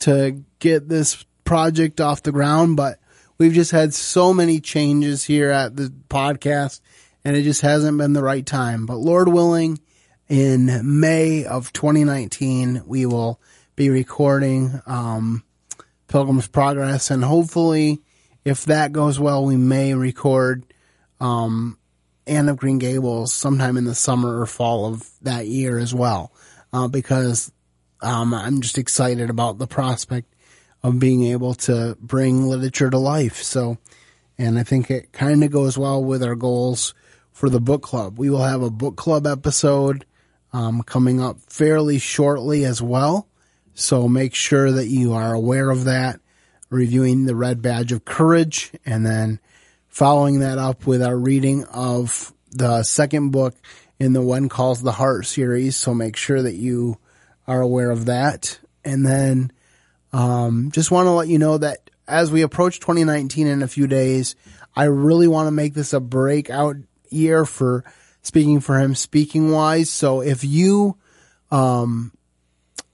to 0.00 0.42
get 0.58 0.88
this 0.88 1.24
project 1.44 2.00
off 2.00 2.22
the 2.22 2.32
ground, 2.32 2.76
but 2.76 2.98
we've 3.38 3.52
just 3.52 3.70
had 3.70 3.94
so 3.94 4.32
many 4.32 4.60
changes 4.60 5.24
here 5.24 5.50
at 5.50 5.76
the 5.76 5.92
podcast 6.08 6.80
and 7.24 7.36
it 7.36 7.42
just 7.42 7.62
hasn't 7.62 7.98
been 7.98 8.12
the 8.12 8.22
right 8.22 8.44
time. 8.44 8.86
But 8.86 8.96
Lord 8.96 9.28
willing, 9.28 9.80
in 10.28 11.00
May 11.00 11.44
of 11.44 11.72
2019, 11.72 12.82
we 12.86 13.06
will 13.06 13.40
be 13.76 13.90
recording, 13.90 14.80
um, 14.86 15.44
Pilgrim's 16.08 16.48
Progress 16.48 17.10
and 17.10 17.24
hopefully 17.24 18.02
if 18.44 18.66
that 18.66 18.92
goes 18.92 19.18
well, 19.18 19.44
we 19.44 19.56
may 19.56 19.94
record, 19.94 20.64
um, 21.20 21.78
Anne 22.26 22.48
of 22.48 22.56
Green 22.56 22.78
Gables 22.78 23.32
sometime 23.32 23.76
in 23.76 23.84
the 23.84 23.94
summer 23.94 24.40
or 24.40 24.46
fall 24.46 24.86
of 24.86 25.08
that 25.22 25.46
year 25.46 25.78
as 25.78 25.94
well. 25.94 26.32
Uh, 26.72 26.88
because, 26.88 27.52
um, 28.04 28.34
I'm 28.34 28.60
just 28.60 28.78
excited 28.78 29.30
about 29.30 29.58
the 29.58 29.66
prospect 29.66 30.32
of 30.82 30.98
being 30.98 31.24
able 31.24 31.54
to 31.54 31.96
bring 32.00 32.46
literature 32.46 32.90
to 32.90 32.98
life. 32.98 33.42
So, 33.42 33.78
and 34.36 34.58
I 34.58 34.62
think 34.62 34.90
it 34.90 35.12
kind 35.12 35.42
of 35.42 35.50
goes 35.50 35.78
well 35.78 36.04
with 36.04 36.22
our 36.22 36.34
goals 36.34 36.94
for 37.32 37.48
the 37.48 37.60
book 37.60 37.82
club. 37.82 38.18
We 38.18 38.30
will 38.30 38.42
have 38.42 38.62
a 38.62 38.70
book 38.70 38.96
club 38.96 39.26
episode 39.26 40.04
um, 40.52 40.82
coming 40.82 41.20
up 41.20 41.38
fairly 41.48 41.98
shortly 41.98 42.64
as 42.64 42.80
well. 42.80 43.26
So 43.74 44.06
make 44.08 44.34
sure 44.34 44.70
that 44.70 44.86
you 44.86 45.14
are 45.14 45.32
aware 45.32 45.70
of 45.70 45.84
that, 45.84 46.20
reviewing 46.70 47.24
the 47.24 47.34
Red 47.34 47.60
Badge 47.60 47.90
of 47.90 48.04
Courage, 48.04 48.70
and 48.86 49.04
then 49.04 49.40
following 49.88 50.40
that 50.40 50.58
up 50.58 50.86
with 50.86 51.02
our 51.02 51.16
reading 51.16 51.64
of 51.64 52.32
the 52.50 52.82
second 52.84 53.30
book 53.30 53.54
in 53.98 54.12
the 54.12 54.22
When 54.22 54.48
Calls 54.48 54.82
the 54.82 54.92
Heart 54.92 55.26
series. 55.26 55.76
So 55.76 55.92
make 55.92 56.16
sure 56.16 56.42
that 56.42 56.54
you 56.54 56.98
are 57.46 57.60
aware 57.60 57.90
of 57.90 58.06
that. 58.06 58.58
And 58.84 59.06
then, 59.06 59.52
um, 60.12 60.70
just 60.72 60.90
want 60.90 61.06
to 61.06 61.10
let 61.10 61.28
you 61.28 61.38
know 61.38 61.58
that 61.58 61.90
as 62.06 62.30
we 62.30 62.42
approach 62.42 62.80
2019 62.80 63.46
in 63.46 63.62
a 63.62 63.68
few 63.68 63.86
days, 63.86 64.36
I 64.76 64.84
really 64.84 65.28
want 65.28 65.46
to 65.46 65.52
make 65.52 65.74
this 65.74 65.92
a 65.92 66.00
breakout 66.00 66.76
year 67.10 67.44
for 67.44 67.84
speaking 68.22 68.60
for 68.60 68.78
him, 68.78 68.94
speaking 68.94 69.50
wise. 69.50 69.90
So 69.90 70.20
if 70.20 70.44
you, 70.44 70.96
um, 71.50 72.12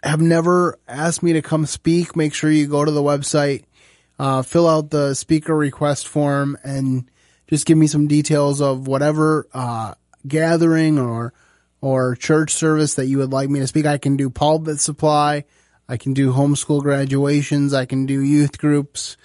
have 0.02 0.20
never 0.20 0.78
asked 0.88 1.22
me 1.22 1.34
to 1.34 1.42
come 1.42 1.66
speak, 1.66 2.16
make 2.16 2.34
sure 2.34 2.50
you 2.50 2.66
go 2.66 2.84
to 2.84 2.90
the 2.90 3.02
website, 3.02 3.64
uh, 4.18 4.42
fill 4.42 4.68
out 4.68 4.90
the 4.90 5.14
speaker 5.14 5.56
request 5.56 6.08
form 6.08 6.56
and 6.62 7.10
just 7.48 7.66
give 7.66 7.76
me 7.76 7.86
some 7.86 8.06
details 8.06 8.60
of 8.60 8.86
whatever, 8.86 9.46
uh, 9.52 9.94
gathering 10.26 10.98
or, 10.98 11.32
or 11.80 12.14
church 12.14 12.52
service 12.52 12.94
that 12.94 13.06
you 13.06 13.18
would 13.18 13.32
like 13.32 13.48
me 13.48 13.60
to 13.60 13.66
speak. 13.66 13.86
I 13.86 13.98
can 13.98 14.16
do 14.16 14.30
pulpit 14.30 14.80
supply. 14.80 15.44
I 15.88 15.96
can 15.96 16.14
do 16.14 16.32
homeschool 16.32 16.82
graduations. 16.82 17.74
I 17.74 17.84
can 17.84 18.06
do 18.06 18.22
youth 18.22 18.58
groups, 18.58 19.16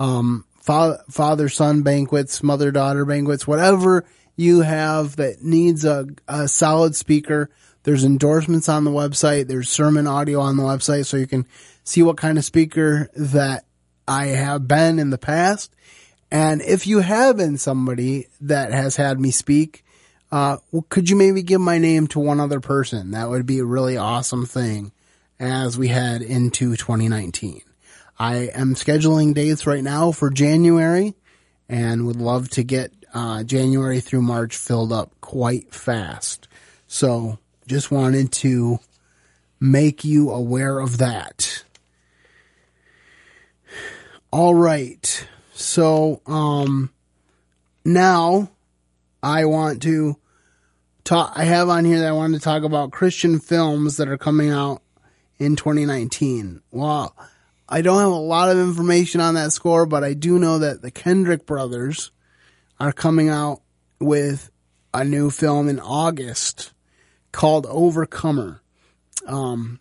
um, 0.00 0.44
father 0.60 1.48
son 1.48 1.82
banquets, 1.82 2.42
mother 2.42 2.70
daughter 2.70 3.04
banquets, 3.04 3.46
whatever 3.46 4.04
you 4.36 4.62
have 4.62 5.16
that 5.16 5.42
needs 5.42 5.84
a, 5.84 6.06
a 6.26 6.48
solid 6.48 6.96
speaker. 6.96 7.50
There's 7.82 8.04
endorsements 8.04 8.68
on 8.68 8.84
the 8.84 8.90
website. 8.90 9.46
There's 9.46 9.68
sermon 9.68 10.06
audio 10.06 10.40
on 10.40 10.56
the 10.56 10.62
website 10.62 11.04
so 11.06 11.18
you 11.18 11.26
can 11.26 11.46
see 11.84 12.02
what 12.02 12.16
kind 12.16 12.38
of 12.38 12.44
speaker 12.44 13.10
that 13.14 13.66
I 14.08 14.26
have 14.28 14.66
been 14.66 14.98
in 14.98 15.10
the 15.10 15.18
past. 15.18 15.74
And 16.30 16.62
if 16.62 16.86
you 16.86 17.00
have 17.00 17.36
been 17.36 17.58
somebody 17.58 18.28
that 18.40 18.72
has 18.72 18.96
had 18.96 19.20
me 19.20 19.30
speak, 19.30 19.83
uh, 20.34 20.56
could 20.88 21.08
you 21.08 21.14
maybe 21.14 21.44
give 21.44 21.60
my 21.60 21.78
name 21.78 22.08
to 22.08 22.18
one 22.18 22.40
other 22.40 22.58
person? 22.58 23.12
That 23.12 23.30
would 23.30 23.46
be 23.46 23.60
a 23.60 23.64
really 23.64 23.96
awesome 23.96 24.46
thing 24.46 24.90
as 25.38 25.78
we 25.78 25.86
head 25.86 26.22
into 26.22 26.74
2019. 26.74 27.60
I 28.18 28.34
am 28.52 28.74
scheduling 28.74 29.32
dates 29.32 29.64
right 29.64 29.84
now 29.84 30.10
for 30.10 30.30
January 30.30 31.14
and 31.68 32.04
would 32.04 32.16
love 32.16 32.50
to 32.50 32.64
get 32.64 32.92
uh, 33.14 33.44
January 33.44 34.00
through 34.00 34.22
March 34.22 34.56
filled 34.56 34.92
up 34.92 35.12
quite 35.20 35.72
fast. 35.72 36.48
So 36.88 37.38
just 37.68 37.92
wanted 37.92 38.32
to 38.32 38.80
make 39.60 40.04
you 40.04 40.32
aware 40.32 40.80
of 40.80 40.98
that. 40.98 41.62
All 44.32 44.56
right. 44.56 45.28
So, 45.52 46.22
um, 46.26 46.90
now 47.84 48.50
I 49.22 49.44
want 49.44 49.80
to 49.84 50.16
talk, 51.04 51.32
I 51.36 51.44
have 51.44 51.68
on 51.68 51.84
here 51.84 52.00
that 52.00 52.08
I 52.08 52.12
wanted 52.12 52.38
to 52.38 52.44
talk 52.44 52.62
about 52.62 52.90
Christian 52.92 53.38
films 53.38 53.98
that 53.98 54.08
are 54.08 54.18
coming 54.18 54.50
out 54.50 54.82
in 55.38 55.56
2019. 55.56 56.62
Well, 56.70 57.14
I 57.68 57.82
don't 57.82 57.98
have 58.00 58.08
a 58.08 58.14
lot 58.14 58.50
of 58.50 58.58
information 58.58 59.20
on 59.20 59.34
that 59.34 59.52
score, 59.52 59.86
but 59.86 60.04
I 60.04 60.14
do 60.14 60.38
know 60.38 60.58
that 60.58 60.82
the 60.82 60.90
Kendrick 60.90 61.46
brothers 61.46 62.10
are 62.80 62.92
coming 62.92 63.28
out 63.28 63.62
with 64.00 64.50
a 64.92 65.04
new 65.04 65.30
film 65.30 65.68
in 65.68 65.80
August 65.80 66.72
called 67.32 67.66
Overcomer. 67.66 68.62
Um, 69.26 69.80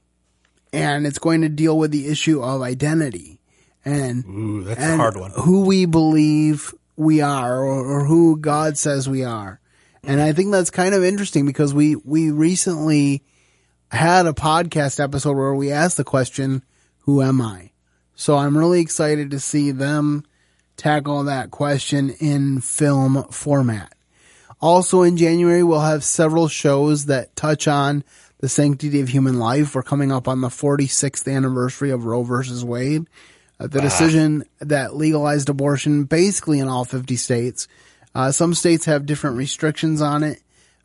and 0.71 1.05
it's 1.05 1.19
going 1.19 1.41
to 1.41 1.49
deal 1.49 1.77
with 1.77 1.91
the 1.91 2.07
issue 2.07 2.41
of 2.41 2.61
identity 2.61 3.39
and, 3.85 4.23
Ooh, 4.25 4.63
that's 4.63 4.79
and 4.79 4.93
a 4.93 4.97
hard 4.97 5.17
one. 5.17 5.31
who 5.35 5.65
we 5.65 5.85
believe 5.85 6.73
we 6.95 7.21
are 7.21 7.61
or, 7.61 7.85
or 8.01 8.05
who 8.05 8.37
God 8.37 8.77
says 8.77 9.09
we 9.09 9.23
are. 9.23 9.59
And 10.03 10.21
I 10.21 10.33
think 10.33 10.51
that's 10.51 10.69
kind 10.69 10.93
of 10.93 11.03
interesting 11.03 11.45
because 11.45 11.73
we, 11.73 11.95
we 11.95 12.31
recently 12.31 13.23
had 13.89 14.25
a 14.25 14.33
podcast 14.33 15.01
episode 15.01 15.37
where 15.37 15.53
we 15.53 15.71
asked 15.71 15.97
the 15.97 16.03
question, 16.03 16.63
who 16.99 17.21
am 17.21 17.41
I? 17.41 17.71
So 18.15 18.37
I'm 18.37 18.57
really 18.57 18.81
excited 18.81 19.31
to 19.31 19.39
see 19.39 19.71
them 19.71 20.25
tackle 20.75 21.23
that 21.23 21.51
question 21.51 22.09
in 22.19 22.59
film 22.59 23.23
format. 23.31 23.93
Also 24.59 25.01
in 25.01 25.17
January, 25.17 25.63
we'll 25.63 25.81
have 25.81 26.03
several 26.03 26.47
shows 26.47 27.05
that 27.05 27.35
touch 27.35 27.67
on 27.67 28.03
the 28.39 28.49
sanctity 28.49 28.99
of 28.99 29.09
human 29.09 29.39
life. 29.39 29.75
We're 29.75 29.83
coming 29.83 30.11
up 30.11 30.27
on 30.27 30.41
the 30.41 30.49
46th 30.49 31.33
anniversary 31.33 31.91
of 31.91 32.05
Roe 32.05 32.23
versus 32.23 32.63
Wade, 32.63 33.07
uh, 33.59 33.67
the 33.67 33.81
decision 33.81 34.43
that 34.59 34.95
legalized 34.95 35.49
abortion 35.49 36.03
basically 36.05 36.59
in 36.59 36.67
all 36.67 36.85
50 36.85 37.15
states. 37.15 37.67
Uh, 38.15 38.31
some 38.31 38.53
states 38.53 38.85
have 38.85 39.05
different 39.05 39.37
restrictions 39.37 40.01
on 40.01 40.23
it, 40.23 40.41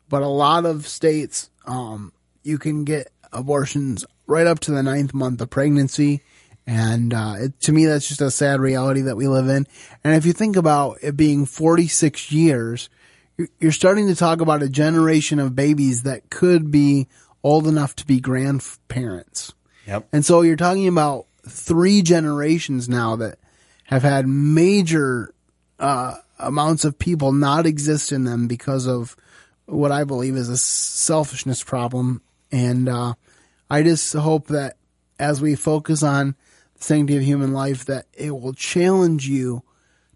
but 0.09 0.21
a 0.21 0.27
lot 0.27 0.65
of 0.65 0.87
states, 0.87 1.49
um, 1.65 2.11
you 2.43 2.57
can 2.57 2.83
get 2.83 3.11
abortions 3.31 4.05
right 4.25 4.47
up 4.47 4.59
to 4.59 4.71
the 4.71 4.83
ninth 4.83 5.13
month 5.13 5.41
of 5.41 5.49
pregnancy. 5.49 6.21
And 6.65 7.13
uh, 7.13 7.35
it, 7.39 7.59
to 7.61 7.71
me, 7.71 7.85
that's 7.85 8.07
just 8.07 8.21
a 8.21 8.31
sad 8.31 8.59
reality 8.59 9.01
that 9.01 9.17
we 9.17 9.27
live 9.27 9.47
in. 9.47 9.67
And 10.03 10.15
if 10.15 10.25
you 10.25 10.33
think 10.33 10.55
about 10.55 10.97
it 11.01 11.17
being 11.17 11.45
46 11.45 12.31
years, 12.31 12.89
you're 13.59 13.71
starting 13.71 14.07
to 14.07 14.15
talk 14.15 14.41
about 14.41 14.63
a 14.63 14.69
generation 14.69 15.39
of 15.39 15.55
babies 15.55 16.03
that 16.03 16.29
could 16.29 16.71
be 16.71 17.07
old 17.43 17.67
enough 17.67 17.95
to 17.97 18.05
be 18.05 18.19
grandparents. 18.19 19.53
Yep. 19.87 20.07
And 20.11 20.25
so 20.25 20.41
you're 20.41 20.55
talking 20.55 20.87
about 20.87 21.25
three 21.47 22.01
generations 22.01 22.89
now 22.89 23.15
that 23.15 23.39
have 23.85 24.03
had 24.03 24.27
major 24.27 25.33
uh, 25.79 26.15
amounts 26.39 26.85
of 26.85 26.97
people 26.97 27.31
not 27.31 27.65
exist 27.65 28.11
in 28.11 28.23
them 28.23 28.47
because 28.47 28.87
of 28.87 29.15
what 29.65 29.91
I 29.91 30.03
believe 30.03 30.35
is 30.35 30.49
a 30.49 30.57
selfishness 30.57 31.63
problem. 31.63 32.21
And 32.51 32.89
uh, 32.89 33.13
I 33.69 33.83
just 33.83 34.13
hope 34.13 34.47
that 34.47 34.77
as 35.19 35.41
we 35.41 35.55
focus 35.55 36.01
on 36.01 36.35
the 36.75 36.83
sanctity 36.83 37.17
of 37.17 37.23
human 37.23 37.53
life 37.53 37.85
that 37.85 38.05
it 38.13 38.31
will 38.31 38.53
challenge 38.53 39.27
you 39.27 39.63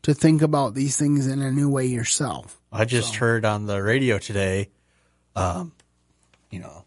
to 0.03 0.13
think 0.13 0.41
about 0.41 0.73
these 0.73 0.97
things 0.97 1.27
in 1.27 1.41
a 1.41 1.51
new 1.51 1.69
way 1.69 1.85
yourself. 1.85 2.59
I 2.71 2.85
just 2.85 3.13
so. 3.13 3.19
heard 3.19 3.45
on 3.45 3.65
the 3.65 3.81
radio 3.81 4.17
today, 4.17 4.69
um, 5.35 5.73
you 6.49 6.59
know, 6.59 6.83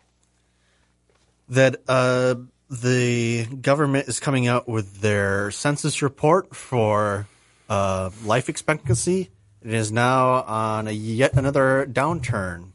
that 1.49 1.77
uh, 1.89 2.35
the 2.69 3.47
government 3.47 4.09
is 4.09 4.21
coming 4.21 4.47
out 4.49 4.69
with 4.69 5.01
their 5.01 5.51
census 5.51 6.03
report 6.03 6.55
for 6.55 7.27
uh, 7.69 8.11
life 8.25 8.49
expectancy. 8.49 9.31
It 9.63 9.73
is 9.73 9.91
now 9.91 10.43
on 10.45 10.89
a 10.89 10.93
yet 10.93 11.35
another 11.35 11.87
downturn, 11.91 12.73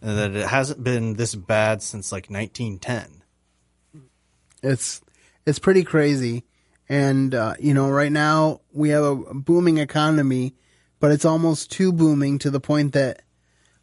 and 0.00 0.18
that 0.18 0.34
it 0.34 0.48
hasn't 0.48 0.82
been 0.82 1.14
this 1.14 1.34
bad 1.34 1.82
since 1.82 2.10
like 2.10 2.28
1910. 2.28 3.22
It's 4.62 5.00
it's 5.46 5.58
pretty 5.58 5.84
crazy. 5.84 6.44
And, 6.88 7.34
uh, 7.34 7.54
you 7.58 7.74
know, 7.74 7.88
right 7.88 8.12
now 8.12 8.60
we 8.72 8.90
have 8.90 9.04
a 9.04 9.16
booming 9.16 9.78
economy, 9.78 10.54
but 11.00 11.10
it's 11.10 11.24
almost 11.24 11.70
too 11.70 11.92
booming 11.92 12.38
to 12.40 12.50
the 12.50 12.60
point 12.60 12.92
that 12.92 13.22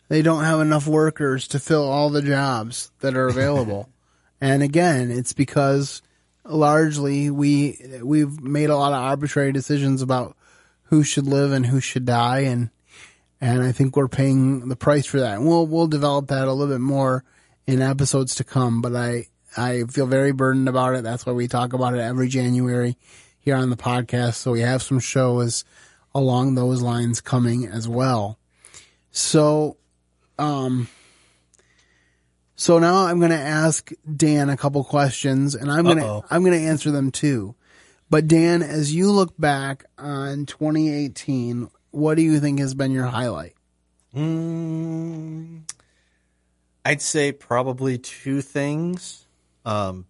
they 0.09 0.21
don't 0.21 0.43
have 0.43 0.59
enough 0.59 0.87
workers 0.87 1.47
to 1.49 1.59
fill 1.59 1.89
all 1.89 2.09
the 2.09 2.21
jobs 2.21 2.91
that 2.99 3.15
are 3.15 3.27
available. 3.27 3.89
and 4.41 4.61
again, 4.61 5.11
it's 5.11 5.33
because 5.33 6.01
largely 6.49 7.29
we, 7.29 7.79
we've 8.03 8.41
made 8.41 8.69
a 8.69 8.75
lot 8.75 8.93
of 8.93 8.99
arbitrary 8.99 9.51
decisions 9.51 10.01
about 10.01 10.35
who 10.83 11.03
should 11.03 11.27
live 11.27 11.51
and 11.51 11.65
who 11.65 11.79
should 11.79 12.05
die. 12.05 12.39
And, 12.39 12.69
and 13.39 13.61
I 13.61 13.71
think 13.71 13.95
we're 13.95 14.07
paying 14.07 14.67
the 14.67 14.75
price 14.75 15.05
for 15.05 15.19
that. 15.19 15.37
And 15.37 15.47
we'll, 15.47 15.65
we'll 15.65 15.87
develop 15.87 16.27
that 16.27 16.47
a 16.47 16.53
little 16.53 16.73
bit 16.73 16.81
more 16.81 17.23
in 17.67 17.81
episodes 17.81 18.35
to 18.35 18.43
come, 18.43 18.81
but 18.81 18.95
I, 18.95 19.27
I 19.55 19.83
feel 19.83 20.07
very 20.07 20.31
burdened 20.31 20.69
about 20.69 20.95
it. 20.95 21.03
That's 21.03 21.25
why 21.25 21.33
we 21.33 21.47
talk 21.47 21.73
about 21.73 21.93
it 21.93 21.99
every 21.99 22.27
January 22.27 22.97
here 23.39 23.55
on 23.55 23.69
the 23.69 23.77
podcast. 23.77 24.35
So 24.35 24.51
we 24.51 24.61
have 24.61 24.81
some 24.81 24.99
shows 24.99 25.63
along 26.13 26.55
those 26.55 26.81
lines 26.81 27.21
coming 27.21 27.67
as 27.67 27.87
well. 27.87 28.39
So, 29.11 29.77
um, 30.37 30.87
so 32.59 32.77
now 32.77 33.05
I'm 33.05 33.19
going 33.19 33.31
to 33.31 33.37
ask 33.37 33.89
Dan 34.17 34.49
a 34.49 34.57
couple 34.57 34.83
questions 34.83 35.55
and 35.55 35.71
I'm 35.71 35.85
going 35.85 35.99
to, 35.99 36.21
I'm 36.29 36.43
going 36.43 36.59
to 36.59 36.67
answer 36.67 36.91
them 36.91 37.09
too. 37.09 37.55
But 38.09 38.27
Dan, 38.27 38.61
as 38.61 38.93
you 38.93 39.13
look 39.13 39.33
back 39.39 39.85
on 39.97 40.45
2018, 40.45 41.69
what 41.91 42.15
do 42.15 42.21
you 42.21 42.41
think 42.41 42.59
has 42.59 42.73
been 42.73 42.91
your 42.91 43.05
highlight? 43.05 43.53
Mm, 44.13 45.61
I'd 46.83 47.01
say 47.01 47.31
probably 47.31 47.97
two 47.97 48.41
things. 48.41 49.25
Um, 49.63 50.05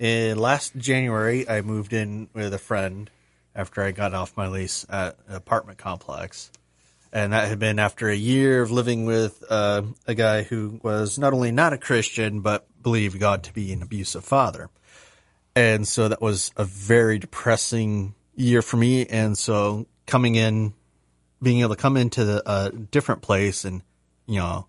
in 0.00 0.38
last 0.38 0.74
January, 0.76 1.48
I 1.48 1.60
moved 1.60 1.92
in 1.92 2.28
with 2.34 2.52
a 2.52 2.58
friend 2.58 3.08
after 3.54 3.84
I 3.84 3.92
got 3.92 4.14
off 4.14 4.36
my 4.36 4.48
lease 4.48 4.84
at 4.88 5.16
an 5.28 5.36
apartment 5.36 5.78
complex. 5.78 6.50
And 7.12 7.32
that 7.32 7.48
had 7.48 7.58
been 7.58 7.78
after 7.78 8.08
a 8.08 8.16
year 8.16 8.62
of 8.62 8.70
living 8.70 9.04
with 9.04 9.44
uh, 9.50 9.82
a 10.06 10.14
guy 10.14 10.42
who 10.42 10.80
was 10.82 11.18
not 11.18 11.34
only 11.34 11.52
not 11.52 11.74
a 11.74 11.78
Christian, 11.78 12.40
but 12.40 12.66
believed 12.82 13.20
God 13.20 13.42
to 13.44 13.52
be 13.52 13.72
an 13.72 13.82
abusive 13.82 14.24
father. 14.24 14.70
And 15.54 15.86
so 15.86 16.08
that 16.08 16.22
was 16.22 16.50
a 16.56 16.64
very 16.64 17.18
depressing 17.18 18.14
year 18.34 18.62
for 18.62 18.78
me. 18.78 19.06
And 19.06 19.36
so 19.36 19.86
coming 20.06 20.36
in 20.36 20.72
being 21.42 21.60
able 21.60 21.74
to 21.74 21.80
come 21.80 21.96
into 21.96 22.24
the, 22.24 22.42
a 22.50 22.70
different 22.70 23.20
place 23.20 23.64
and, 23.64 23.82
you 24.26 24.38
know, 24.38 24.66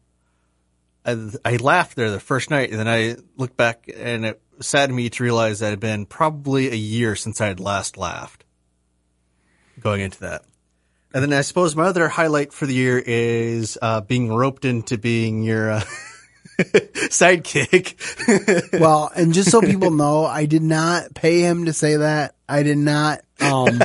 I, 1.05 1.29
I 1.45 1.55
laughed 1.57 1.95
there 1.95 2.11
the 2.11 2.19
first 2.19 2.49
night 2.49 2.71
and 2.71 2.79
then 2.79 2.87
I 2.87 3.15
looked 3.37 3.57
back 3.57 3.89
and 3.95 4.25
it 4.25 4.41
saddened 4.59 4.95
me 4.95 5.09
to 5.09 5.23
realize 5.23 5.59
that 5.59 5.67
it 5.67 5.71
had 5.71 5.79
been 5.79 6.05
probably 6.05 6.69
a 6.71 6.75
year 6.75 7.15
since 7.15 7.41
I 7.41 7.47
had 7.47 7.59
last 7.59 7.97
laughed 7.97 8.43
going 9.79 10.01
into 10.01 10.19
that. 10.21 10.43
And 11.13 11.21
then 11.21 11.33
I 11.33 11.41
suppose 11.41 11.75
my 11.75 11.83
other 11.83 12.07
highlight 12.07 12.53
for 12.53 12.65
the 12.65 12.73
year 12.73 13.01
is 13.05 13.77
uh, 13.81 14.01
being 14.01 14.33
roped 14.33 14.65
into 14.65 14.97
being 14.97 15.43
your 15.43 15.71
uh, 15.71 15.81
sidekick. 16.57 17.99
Well, 18.79 19.11
and 19.15 19.33
just 19.33 19.51
so 19.51 19.61
people 19.61 19.91
know, 19.91 20.25
I 20.25 20.45
did 20.45 20.63
not 20.63 21.13
pay 21.13 21.41
him 21.41 21.65
to 21.65 21.73
say 21.73 21.97
that. 21.97 22.35
I 22.49 22.63
did 22.63 22.77
not 22.77 23.21
um, 23.39 23.81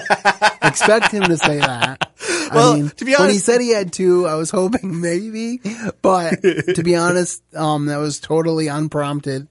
expect 0.63 1.13
him 1.13 1.25
to 1.25 1.37
say 1.37 1.59
that. 1.59 2.11
Well, 2.53 2.73
I 2.73 2.77
mean, 2.77 2.89
to 2.91 3.05
be 3.05 3.15
honest, 3.15 3.21
when 3.21 3.31
he 3.31 3.39
said 3.39 3.61
he 3.61 3.71
had 3.71 3.93
two, 3.93 4.27
I 4.27 4.35
was 4.35 4.51
hoping 4.51 5.01
maybe, 5.01 5.61
but 6.03 6.43
to 6.43 6.83
be 6.83 6.97
honest, 6.97 7.43
um, 7.55 7.87
that 7.87 7.99
was 7.99 8.19
totally 8.21 8.69
unprompted. 8.69 9.49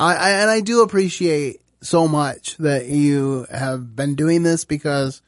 I, 0.00 0.14
I 0.14 0.30
and 0.30 0.50
I 0.50 0.60
do 0.60 0.82
appreciate 0.82 1.60
so 1.80 2.08
much 2.08 2.56
that 2.56 2.86
you 2.86 3.46
have 3.50 3.94
been 3.94 4.14
doing 4.14 4.42
this 4.42 4.64
because, 4.64 5.22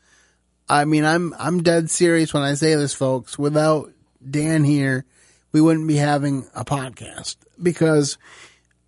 I 0.71 0.85
mean, 0.85 1.05
I'm 1.05 1.35
I'm 1.37 1.65
dead 1.65 1.91
serious 1.91 2.33
when 2.33 2.45
I 2.45 2.55
say 2.55 2.77
this, 2.77 2.95
folks. 2.95 3.37
Without 3.37 3.91
Dan 4.29 4.63
here, 4.63 5.05
we 5.51 5.61
wouldn't 5.61 5.89
be 5.89 5.97
having 5.97 6.47
a 6.55 6.65
podcast 6.65 7.35
because 7.61 8.19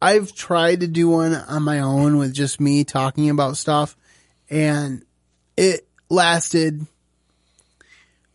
I've 0.00 0.32
tried 0.32 0.80
to 0.80 0.86
do 0.86 1.08
one 1.08 1.34
on 1.34 1.64
my 1.64 1.80
own 1.80 2.18
with 2.18 2.34
just 2.34 2.60
me 2.60 2.84
talking 2.84 3.30
about 3.30 3.56
stuff 3.56 3.96
and 4.48 5.04
it 5.56 5.88
lasted 6.08 6.86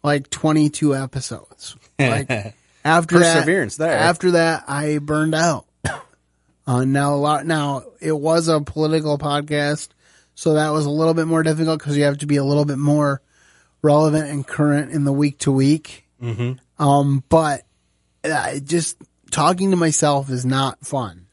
like 0.04 0.30
22 0.30 0.94
episodes. 0.94 1.78
Like 1.98 2.30
after 2.84 3.16
Perseverance 3.16 3.78
that, 3.78 3.88
there. 3.88 3.98
after 3.98 4.32
that, 4.32 4.66
I 4.68 4.98
burned 4.98 5.36
out. 5.36 5.66
Uh, 6.70 6.84
now 6.84 7.14
a 7.14 7.16
lot, 7.16 7.46
now 7.46 7.82
it 8.02 8.12
was 8.12 8.50
a 8.50 8.60
political 8.60 9.18
podcast, 9.18 9.88
so 10.36 10.56
that 10.56 10.72
was 10.72 10.86
a 10.86 10.90
little 10.90 11.14
bit 11.14 11.26
more 11.26 11.42
difficult 11.42 11.80
because 11.80 11.96
you 11.96 12.04
have 12.04 12.18
to 12.18 12.26
be 12.26 12.36
a 12.36 12.44
little 12.44 12.66
bit 12.66 12.78
more 12.78 13.22
relevant 13.88 14.30
and 14.30 14.46
current 14.46 14.92
in 14.92 15.06
the 15.06 15.14
week 15.14 15.40
to 15.40 15.52
week. 15.52 16.06
Mm-hmm. 16.22 16.84
Um, 16.84 17.24
but 17.30 17.64
uh, 18.24 18.60
just 18.60 18.98
talking 19.32 19.72
to 19.72 19.78
myself 19.78 20.30
is 20.30 20.46
not 20.46 20.86
fun. 20.86 21.28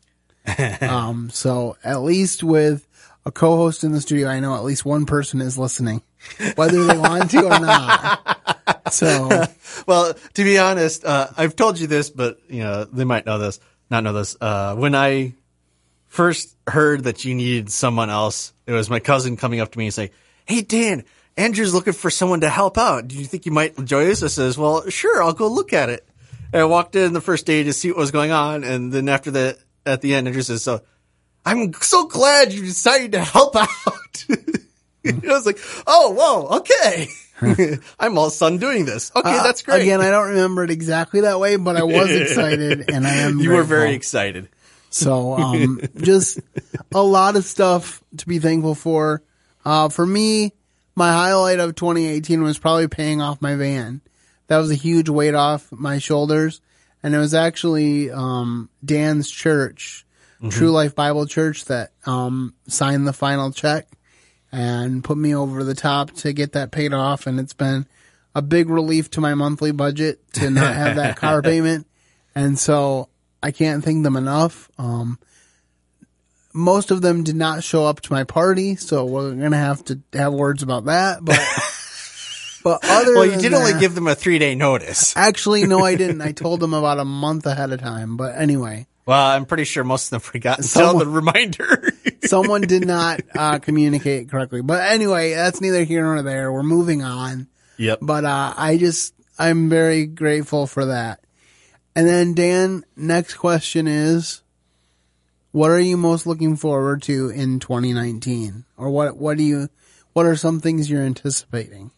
um, 0.80 1.30
so 1.30 1.76
at 1.82 2.02
least 2.02 2.44
with 2.44 2.86
a 3.26 3.32
co-host 3.32 3.82
in 3.82 3.92
the 3.92 4.00
studio, 4.00 4.28
I 4.28 4.38
know 4.38 4.54
at 4.54 4.62
least 4.62 4.84
one 4.84 5.04
person 5.04 5.40
is 5.40 5.58
listening, 5.58 6.02
whether 6.54 6.84
they 6.84 6.96
want 6.96 7.30
to 7.32 7.44
or 7.44 7.60
not. 7.60 8.40
So 8.90 9.44
well, 9.86 10.14
to 10.34 10.44
be 10.44 10.58
honest, 10.58 11.04
uh, 11.04 11.28
I've 11.36 11.56
told 11.56 11.80
you 11.80 11.86
this, 11.86 12.10
but 12.10 12.38
you 12.48 12.62
know 12.62 12.84
they 12.84 13.04
might 13.04 13.24
know 13.24 13.38
this, 13.38 13.58
not 13.90 14.04
know 14.04 14.12
this. 14.12 14.36
Uh, 14.38 14.76
when 14.76 14.94
I 14.94 15.34
first 16.06 16.54
heard 16.66 17.04
that 17.04 17.24
you 17.24 17.34
needed 17.34 17.70
someone 17.70 18.10
else, 18.10 18.52
it 18.66 18.72
was 18.72 18.90
my 18.90 19.00
cousin 19.00 19.36
coming 19.36 19.60
up 19.60 19.72
to 19.72 19.78
me 19.78 19.86
and 19.86 19.94
saying, 19.94 20.10
"Hey, 20.44 20.60
Dan, 20.60 21.04
Andrew's 21.36 21.74
looking 21.74 21.92
for 21.92 22.10
someone 22.10 22.40
to 22.42 22.48
help 22.48 22.78
out. 22.78 23.08
Do 23.08 23.16
you 23.16 23.24
think 23.24 23.46
you 23.46 23.52
might 23.52 23.78
enjoy 23.78 24.04
this?" 24.04 24.22
I 24.22 24.28
says, 24.28 24.56
"Well, 24.58 24.88
sure, 24.90 25.22
I'll 25.22 25.32
go 25.32 25.48
look 25.48 25.72
at 25.72 25.88
it." 25.88 26.06
And 26.52 26.62
I 26.62 26.64
walked 26.66 26.94
in 26.96 27.12
the 27.12 27.20
first 27.20 27.46
day 27.46 27.62
to 27.64 27.72
see 27.72 27.88
what 27.90 27.98
was 27.98 28.10
going 28.10 28.30
on, 28.30 28.64
and 28.64 28.92
then 28.92 29.08
after 29.08 29.30
that, 29.32 29.58
at 29.84 30.00
the 30.00 30.14
end, 30.14 30.26
Andrew 30.26 30.42
says, 30.42 30.62
"So." 30.62 30.82
I'm 31.46 31.74
so 31.74 32.06
glad 32.06 32.54
you 32.54 32.62
decided 32.62 33.12
to 33.12 33.20
help 33.20 33.54
out. 33.56 33.68
I 35.06 35.20
was 35.26 35.44
like, 35.44 35.58
oh, 35.86 36.10
whoa, 36.12 36.56
okay. 36.58 37.08
I'm 38.00 38.16
all 38.16 38.30
sudden 38.30 38.58
doing 38.58 38.86
this. 38.86 39.12
Okay, 39.14 39.30
that's 39.30 39.62
great. 39.62 39.80
Uh, 39.80 39.82
again, 39.82 40.00
I 40.00 40.10
don't 40.10 40.28
remember 40.30 40.64
it 40.64 40.70
exactly 40.70 41.20
that 41.22 41.38
way, 41.38 41.56
but 41.56 41.76
I 41.76 41.82
was 41.82 42.10
excited 42.10 42.90
and 42.90 43.06
I 43.06 43.16
am. 43.16 43.38
you 43.40 43.50
were 43.50 43.62
very 43.64 43.92
excited. 43.94 44.48
So, 44.88 45.34
um, 45.34 45.80
just 45.96 46.40
a 46.94 47.02
lot 47.02 47.36
of 47.36 47.44
stuff 47.44 48.02
to 48.18 48.26
be 48.26 48.38
thankful 48.38 48.74
for. 48.74 49.22
Uh, 49.64 49.88
for 49.88 50.06
me, 50.06 50.52
my 50.94 51.12
highlight 51.12 51.58
of 51.58 51.74
2018 51.74 52.42
was 52.42 52.58
probably 52.58 52.88
paying 52.88 53.20
off 53.20 53.42
my 53.42 53.54
van. 53.56 54.00
That 54.46 54.58
was 54.58 54.70
a 54.70 54.76
huge 54.76 55.08
weight 55.08 55.34
off 55.34 55.70
my 55.72 55.98
shoulders. 55.98 56.60
And 57.02 57.14
it 57.14 57.18
was 57.18 57.34
actually, 57.34 58.10
um, 58.10 58.70
Dan's 58.84 59.30
church, 59.30 60.06
True 60.50 60.70
Life 60.70 60.94
Bible 60.94 61.26
Church 61.26 61.64
that, 61.66 61.92
um, 62.04 62.54
signed 62.66 63.06
the 63.06 63.12
final 63.12 63.50
check 63.50 63.88
and 64.52 65.02
put 65.02 65.16
me 65.16 65.34
over 65.34 65.64
the 65.64 65.74
top 65.74 66.10
to 66.12 66.32
get 66.32 66.52
that 66.52 66.70
paid 66.70 66.92
off. 66.92 67.26
And 67.26 67.40
it's 67.40 67.54
been 67.54 67.86
a 68.34 68.42
big 68.42 68.68
relief 68.68 69.10
to 69.12 69.20
my 69.20 69.34
monthly 69.34 69.72
budget 69.72 70.20
to 70.34 70.50
not 70.50 70.74
have 70.74 70.96
that 70.96 71.16
car 71.16 71.40
payment. 71.42 71.86
And 72.34 72.58
so 72.58 73.08
I 73.42 73.52
can't 73.52 73.84
thank 73.84 74.02
them 74.02 74.16
enough. 74.16 74.70
Um, 74.78 75.18
most 76.54 76.90
of 76.90 77.02
them 77.02 77.24
did 77.24 77.36
not 77.36 77.62
show 77.64 77.84
up 77.84 78.00
to 78.02 78.12
my 78.12 78.24
party, 78.24 78.76
so 78.76 79.04
we're 79.04 79.34
gonna 79.34 79.56
have 79.58 79.84
to 79.86 80.00
have 80.12 80.32
words 80.32 80.62
about 80.62 80.84
that. 80.86 81.22
But 81.22 81.38
but 82.62 82.80
other 82.88 83.14
Well, 83.14 83.26
you 83.26 83.38
did 83.38 83.52
only 83.52 83.78
give 83.78 83.94
them 83.94 84.06
a 84.06 84.14
three 84.14 84.38
day 84.38 84.54
notice. 84.54 85.14
Actually, 85.16 85.66
no, 85.66 85.80
I 85.80 85.96
didn't. 85.96 86.20
I 86.22 86.32
told 86.44 86.60
them 86.60 86.72
about 86.72 86.98
a 86.98 87.04
month 87.04 87.44
ahead 87.46 87.72
of 87.72 87.80
time. 87.80 88.16
But 88.16 88.36
anyway, 88.36 88.86
Well, 89.04 89.20
I'm 89.20 89.44
pretty 89.46 89.64
sure 89.64 89.84
most 89.84 90.06
of 90.06 90.10
them 90.10 90.20
forgot 90.20 90.58
until 90.60 90.98
the 90.98 91.06
reminder. 91.06 91.92
someone 92.22 92.62
did 92.62 92.86
not 92.86 93.20
uh, 93.36 93.58
communicate 93.58 94.30
correctly. 94.30 94.62
But 94.62 94.80
anyway, 94.90 95.34
that's 95.34 95.60
neither 95.60 95.84
here 95.84 96.04
nor 96.04 96.22
there. 96.22 96.52
We're 96.52 96.62
moving 96.62 97.02
on. 97.02 97.48
yep. 97.76 97.98
But 98.00 98.24
uh, 98.24 98.54
I 98.56 98.76
just 98.76 99.12
I'm 99.38 99.68
very 99.68 100.06
grateful 100.06 100.66
for 100.68 100.86
that. 100.86 101.20
And 101.96 102.06
then 102.08 102.34
Dan, 102.34 102.84
next 102.96 103.34
question 103.34 103.86
is, 103.86 104.42
what 105.54 105.70
are 105.70 105.78
you 105.78 105.96
most 105.96 106.26
looking 106.26 106.56
forward 106.56 107.00
to 107.00 107.30
in 107.30 107.60
2019, 107.60 108.64
or 108.76 108.90
what 108.90 109.16
what 109.16 109.36
do 109.36 109.44
you 109.44 109.68
what 110.12 110.26
are 110.26 110.34
some 110.34 110.58
things 110.58 110.90
you're 110.90 111.00
anticipating? 111.00 111.92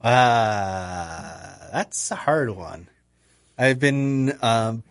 Uh, 0.00 1.54
that's 1.72 2.12
a 2.12 2.14
hard 2.14 2.50
one. 2.50 2.88
I've 3.58 3.80
been, 3.80 4.38
um, 4.42 4.84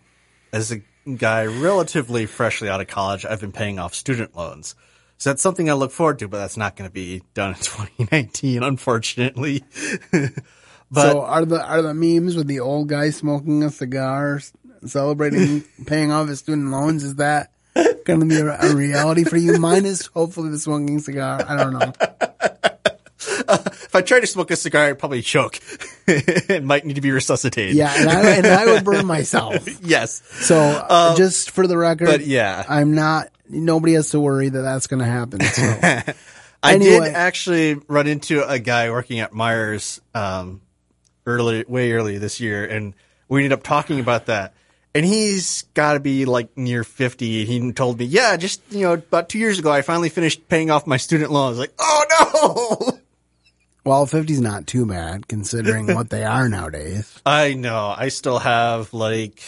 as 0.51 0.73
a 0.73 0.81
guy 1.15 1.45
relatively 1.45 2.25
freshly 2.25 2.67
out 2.67 2.81
of 2.81 2.88
college, 2.88 3.25
I've 3.25 3.39
been 3.39 3.53
paying 3.53 3.79
off 3.79 3.95
student 3.95 4.36
loans. 4.36 4.75
So 5.17 5.29
that's 5.29 5.41
something 5.41 5.69
I 5.69 5.73
look 5.73 5.91
forward 5.91 6.19
to, 6.19 6.27
but 6.27 6.39
that's 6.39 6.57
not 6.57 6.75
going 6.75 6.89
to 6.89 6.93
be 6.93 7.23
done 7.34 7.51
in 7.51 7.55
2019, 7.62 8.63
unfortunately. 8.63 9.63
but 10.12 11.12
so 11.12 11.21
are 11.21 11.45
the 11.45 11.65
are 11.65 11.81
the 11.81 11.93
memes 11.93 12.36
with 12.36 12.47
the 12.47 12.60
old 12.60 12.89
guy 12.89 13.12
smoking 13.12 13.63
a 13.63 13.69
cigar, 13.69 14.41
celebrating 14.86 15.63
paying 15.86 16.12
off 16.12 16.27
his 16.27 16.39
student 16.39 16.69
loans? 16.69 17.05
Is 17.05 17.15
that 17.15 17.53
going 18.05 18.19
to 18.21 18.25
be 18.25 18.37
a, 18.37 18.59
a 18.59 18.75
reality 18.75 19.23
for 19.23 19.37
you? 19.37 19.57
minus 19.59 20.05
hopefully 20.07 20.49
the 20.49 20.59
smoking 20.59 20.99
cigar. 20.99 21.43
I 21.47 21.55
don't 21.55 21.73
know. 21.73 21.93
if 23.47 23.95
I 23.95 24.01
try 24.01 24.19
to 24.19 24.27
smoke 24.27 24.51
a 24.51 24.55
cigar, 24.55 24.85
I'd 24.85 24.99
probably 24.99 25.21
choke 25.21 25.59
and 26.49 26.65
might 26.65 26.85
need 26.85 26.95
to 26.95 27.01
be 27.01 27.11
resuscitated. 27.11 27.75
Yeah, 27.75 27.93
and 27.95 28.09
I 28.09 28.29
and 28.37 28.47
I 28.47 28.65
would 28.65 28.83
burn 28.83 29.05
myself. 29.05 29.67
Yes. 29.83 30.21
So 30.45 30.57
uh, 30.57 31.15
just 31.15 31.51
for 31.51 31.67
the 31.67 31.77
record, 31.77 32.07
but 32.07 32.25
yeah. 32.25 32.63
I'm 32.67 32.95
not. 32.95 33.29
Nobody 33.49 33.93
has 33.93 34.11
to 34.11 34.19
worry 34.19 34.49
that 34.49 34.61
that's 34.61 34.87
going 34.87 35.01
to 35.01 35.05
happen. 35.05 35.41
So. 35.41 36.13
I 36.63 36.75
Anyway. 36.75 37.05
did 37.05 37.13
actually 37.15 37.73
run 37.87 38.07
into 38.07 38.47
a 38.47 38.59
guy 38.59 38.91
working 38.91 39.19
at 39.19 39.31
Meijers 39.31 39.99
um, 40.13 40.61
early, 41.25 41.65
way 41.67 41.91
early 41.91 42.17
this 42.17 42.39
year, 42.39 42.65
and 42.65 42.93
we 43.27 43.39
ended 43.39 43.53
up 43.57 43.63
talking 43.63 43.99
about 43.99 44.27
that. 44.27 44.53
And 44.93 45.06
he's 45.06 45.63
got 45.73 45.93
to 45.93 45.99
be 46.01 46.25
like 46.25 46.58
near 46.58 46.84
fifty. 46.84 47.45
He 47.45 47.71
told 47.71 47.99
me, 47.99 48.06
"Yeah, 48.06 48.36
just 48.36 48.62
you 48.69 48.82
know, 48.82 48.93
about 48.93 49.30
two 49.30 49.39
years 49.39 49.58
ago, 49.58 49.71
I 49.71 49.84
finally 49.84 50.10
finished 50.10 50.49
paying 50.49 50.69
off 50.69 50.86
my 50.86 50.97
student 50.97 51.32
loans." 51.32 51.58
Like, 51.58 51.73
oh 51.80 52.82
no! 52.89 52.99
well, 53.86 54.06
50's 54.06 54.41
not 54.41 54.67
too 54.67 54.86
bad 54.86 55.30
considering 55.30 55.95
what 55.95 56.10
they 56.10 56.25
are 56.25 56.49
nowadays. 56.49 57.17
I 57.25 57.54
know. 57.54 57.93
I 57.97 58.10
still 58.10 58.39
have 58.39 58.93
like, 58.93 59.41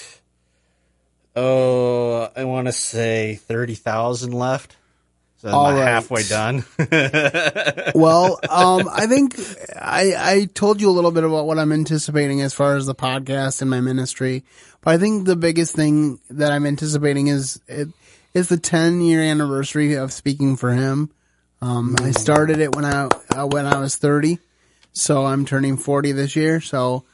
oh, 1.36 2.30
I 2.36 2.46
want 2.46 2.68
to 2.68 2.72
say 2.72 3.36
thirty 3.36 3.76
thousand 3.76 4.32
left. 4.32 4.78
So 5.44 5.50
I'm 5.50 5.76
right. 5.76 5.84
halfway 5.84 6.24
done. 6.24 6.64
Well, 7.96 8.40
um, 8.50 8.90
I 8.92 9.06
think 9.08 9.36
I, 9.76 10.14
I 10.18 10.46
told 10.54 10.82
you 10.82 10.90
a 10.90 10.92
little 10.92 11.12
bit 11.12 11.24
about 11.24 11.46
what 11.46 11.60
I'm 11.60 11.72
anticipating 11.72 12.42
as 12.42 12.54
far 12.54 12.76
as 12.76 12.86
the 12.86 12.96
podcast 12.96 13.62
and 13.62 13.70
my 13.70 13.82
ministry, 13.82 14.44
but 14.84 14.94
I 14.94 14.98
think 14.98 15.26
the 15.26 15.36
biggest 15.36 15.76
thing 15.76 16.20
that 16.30 16.52
I'm 16.52 16.66
anticipating 16.66 17.28
is 17.28 17.60
it 17.68 17.88
is 18.34 18.50
the 18.50 18.58
10 18.58 19.02
year 19.02 19.22
anniversary 19.22 19.94
of 19.94 20.12
speaking 20.12 20.56
for 20.56 20.72
him. 20.74 21.12
Um, 21.62 21.96
I 22.02 22.12
started 22.12 22.60
it 22.60 22.76
when 22.76 22.84
I 22.84 23.08
uh, 23.30 23.48
when 23.48 23.66
I 23.66 23.80
was 23.80 23.96
30, 23.96 24.40
so 24.92 25.26
I'm 25.26 25.46
turning 25.46 25.78
40 25.78 26.12
this 26.12 26.36
year. 26.36 26.60
So, 26.60 27.06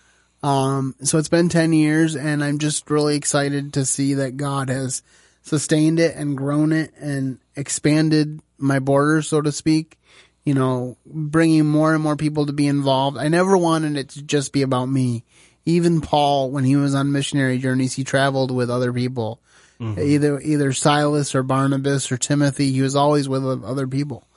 um, 0.41 0.95
so 1.03 1.19
it's 1.19 1.29
been 1.29 1.49
10 1.49 1.71
years, 1.73 2.15
and 2.15 2.43
I'm 2.43 2.57
just 2.57 2.89
really 2.89 3.15
excited 3.15 3.73
to 3.73 3.85
see 3.85 4.15
that 4.15 4.37
God 4.37 4.69
has 4.69 5.03
sustained 5.43 5.99
it 5.99 6.15
and 6.15 6.35
grown 6.35 6.71
it 6.71 6.93
and 6.99 7.37
expanded 7.55 8.39
my 8.57 8.79
borders, 8.79 9.27
so 9.27 9.41
to 9.41 9.51
speak. 9.51 9.97
you 10.45 10.55
know, 10.55 10.97
bringing 11.05 11.65
more 11.65 11.93
and 11.93 12.01
more 12.01 12.15
people 12.15 12.47
to 12.47 12.53
be 12.53 12.65
involved. 12.65 13.17
I 13.17 13.27
never 13.27 13.55
wanted 13.55 13.97
it 13.97 14.09
to 14.09 14.21
just 14.23 14.51
be 14.51 14.63
about 14.63 14.87
me. 14.87 15.23
Even 15.65 16.01
Paul, 16.01 16.51
when 16.51 16.63
he 16.63 16.75
was 16.75 16.95
on 16.95 17.11
missionary 17.11 17.57
journeys, 17.57 17.93
he 17.93 18.03
traveled 18.03 18.51
with 18.51 18.69
other 18.69 18.91
people, 18.91 19.41
mm-hmm. 19.79 19.99
either, 19.99 20.39
either 20.39 20.73
Silas 20.73 21.35
or 21.35 21.43
Barnabas 21.43 22.11
or 22.11 22.17
Timothy. 22.17 22.71
He 22.71 22.81
was 22.81 22.95
always 22.95 23.29
with 23.29 23.45
other 23.63 23.87
people. 23.87 24.27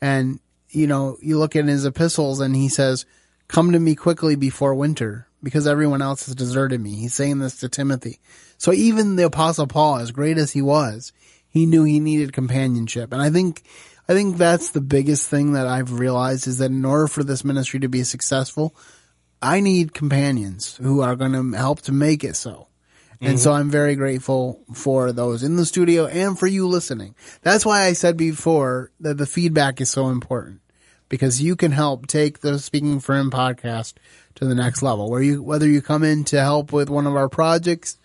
And, 0.00 0.40
you 0.70 0.86
know, 0.86 1.16
you 1.20 1.38
look 1.38 1.54
at 1.54 1.66
his 1.66 1.84
epistles 1.84 2.40
and 2.40 2.56
he 2.56 2.68
says, 2.68 3.04
come 3.48 3.72
to 3.72 3.78
me 3.78 3.94
quickly 3.94 4.34
before 4.36 4.74
winter 4.74 5.26
because 5.42 5.66
everyone 5.66 6.02
else 6.02 6.26
has 6.26 6.34
deserted 6.34 6.80
me. 6.80 6.96
He's 6.96 7.14
saying 7.14 7.38
this 7.38 7.60
to 7.60 7.68
Timothy. 7.68 8.18
So 8.58 8.72
even 8.72 9.16
the 9.16 9.26
apostle 9.26 9.66
Paul, 9.66 9.96
as 9.96 10.12
great 10.12 10.38
as 10.38 10.52
he 10.52 10.62
was, 10.62 11.12
he 11.48 11.66
knew 11.66 11.84
he 11.84 12.00
needed 12.00 12.32
companionship. 12.32 13.12
And 13.12 13.20
I 13.20 13.30
think, 13.30 13.62
I 14.08 14.12
think 14.12 14.36
that's 14.36 14.70
the 14.70 14.80
biggest 14.80 15.28
thing 15.28 15.52
that 15.54 15.66
I've 15.66 15.98
realized 15.98 16.46
is 16.46 16.58
that 16.58 16.70
in 16.70 16.84
order 16.84 17.06
for 17.06 17.24
this 17.24 17.44
ministry 17.44 17.80
to 17.80 17.88
be 17.88 18.04
successful, 18.04 18.74
I 19.42 19.60
need 19.60 19.94
companions 19.94 20.76
who 20.76 21.00
are 21.00 21.16
going 21.16 21.32
to 21.32 21.56
help 21.56 21.80
to 21.82 21.92
make 21.92 22.24
it 22.24 22.36
so. 22.36 22.68
And 23.22 23.38
so 23.38 23.50
mm-hmm. 23.50 23.60
I'm 23.60 23.70
very 23.70 23.96
grateful 23.96 24.60
for 24.72 25.12
those 25.12 25.42
in 25.42 25.56
the 25.56 25.66
studio 25.66 26.06
and 26.06 26.38
for 26.38 26.46
you 26.46 26.66
listening. 26.66 27.14
That's 27.42 27.66
why 27.66 27.82
I 27.82 27.92
said 27.92 28.16
before 28.16 28.90
that 29.00 29.18
the 29.18 29.26
feedback 29.26 29.80
is 29.80 29.90
so 29.90 30.08
important 30.08 30.60
because 31.10 31.42
you 31.42 31.54
can 31.54 31.72
help 31.72 32.06
take 32.06 32.40
the 32.40 32.58
Speaking 32.58 32.98
for 32.98 33.14
Him 33.14 33.30
podcast 33.30 33.94
to 34.36 34.46
the 34.46 34.54
next 34.54 34.80
level 34.80 35.10
where 35.10 35.22
you, 35.22 35.42
whether 35.42 35.68
you 35.68 35.82
come 35.82 36.02
in 36.02 36.24
to 36.24 36.40
help 36.40 36.72
with 36.72 36.88
one 36.88 37.06
of 37.06 37.14
our 37.14 37.28
projects 37.28 37.98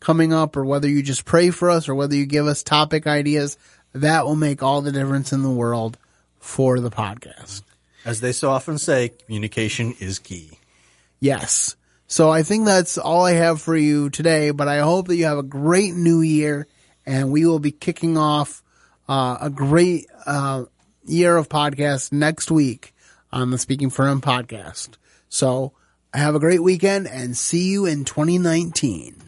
coming 0.00 0.34
up 0.34 0.54
or 0.54 0.66
whether 0.66 0.88
you 0.88 1.02
just 1.02 1.24
pray 1.24 1.50
for 1.50 1.70
us 1.70 1.88
or 1.88 1.94
whether 1.94 2.14
you 2.14 2.26
give 2.26 2.46
us 2.46 2.62
topic 2.62 3.06
ideas, 3.06 3.56
that 3.94 4.26
will 4.26 4.36
make 4.36 4.62
all 4.62 4.82
the 4.82 4.92
difference 4.92 5.32
in 5.32 5.42
the 5.42 5.50
world 5.50 5.96
for 6.38 6.78
the 6.78 6.90
podcast. 6.90 7.62
As 8.04 8.20
they 8.20 8.32
so 8.32 8.50
often 8.50 8.76
say, 8.76 9.10
communication 9.24 9.94
is 9.98 10.18
key. 10.18 10.57
Yes. 11.20 11.76
So 12.06 12.30
I 12.30 12.42
think 12.42 12.64
that's 12.64 12.96
all 12.96 13.26
I 13.26 13.32
have 13.32 13.60
for 13.60 13.76
you 13.76 14.08
today, 14.08 14.50
but 14.50 14.68
I 14.68 14.78
hope 14.78 15.08
that 15.08 15.16
you 15.16 15.26
have 15.26 15.38
a 15.38 15.42
great 15.42 15.94
new 15.94 16.20
year 16.20 16.66
and 17.04 17.30
we 17.30 17.44
will 17.44 17.58
be 17.58 17.70
kicking 17.70 18.16
off 18.16 18.62
uh, 19.08 19.38
a 19.40 19.50
great 19.50 20.06
uh, 20.26 20.64
year 21.04 21.36
of 21.36 21.48
podcasts 21.48 22.12
next 22.12 22.50
week 22.50 22.94
on 23.32 23.50
the 23.50 23.58
Speaking 23.58 23.90
for 23.90 24.06
Him 24.06 24.20
podcast. 24.20 24.90
So 25.28 25.72
have 26.14 26.34
a 26.34 26.40
great 26.40 26.62
weekend 26.62 27.06
and 27.06 27.36
see 27.36 27.70
you 27.70 27.86
in 27.86 28.04
2019. 28.04 29.27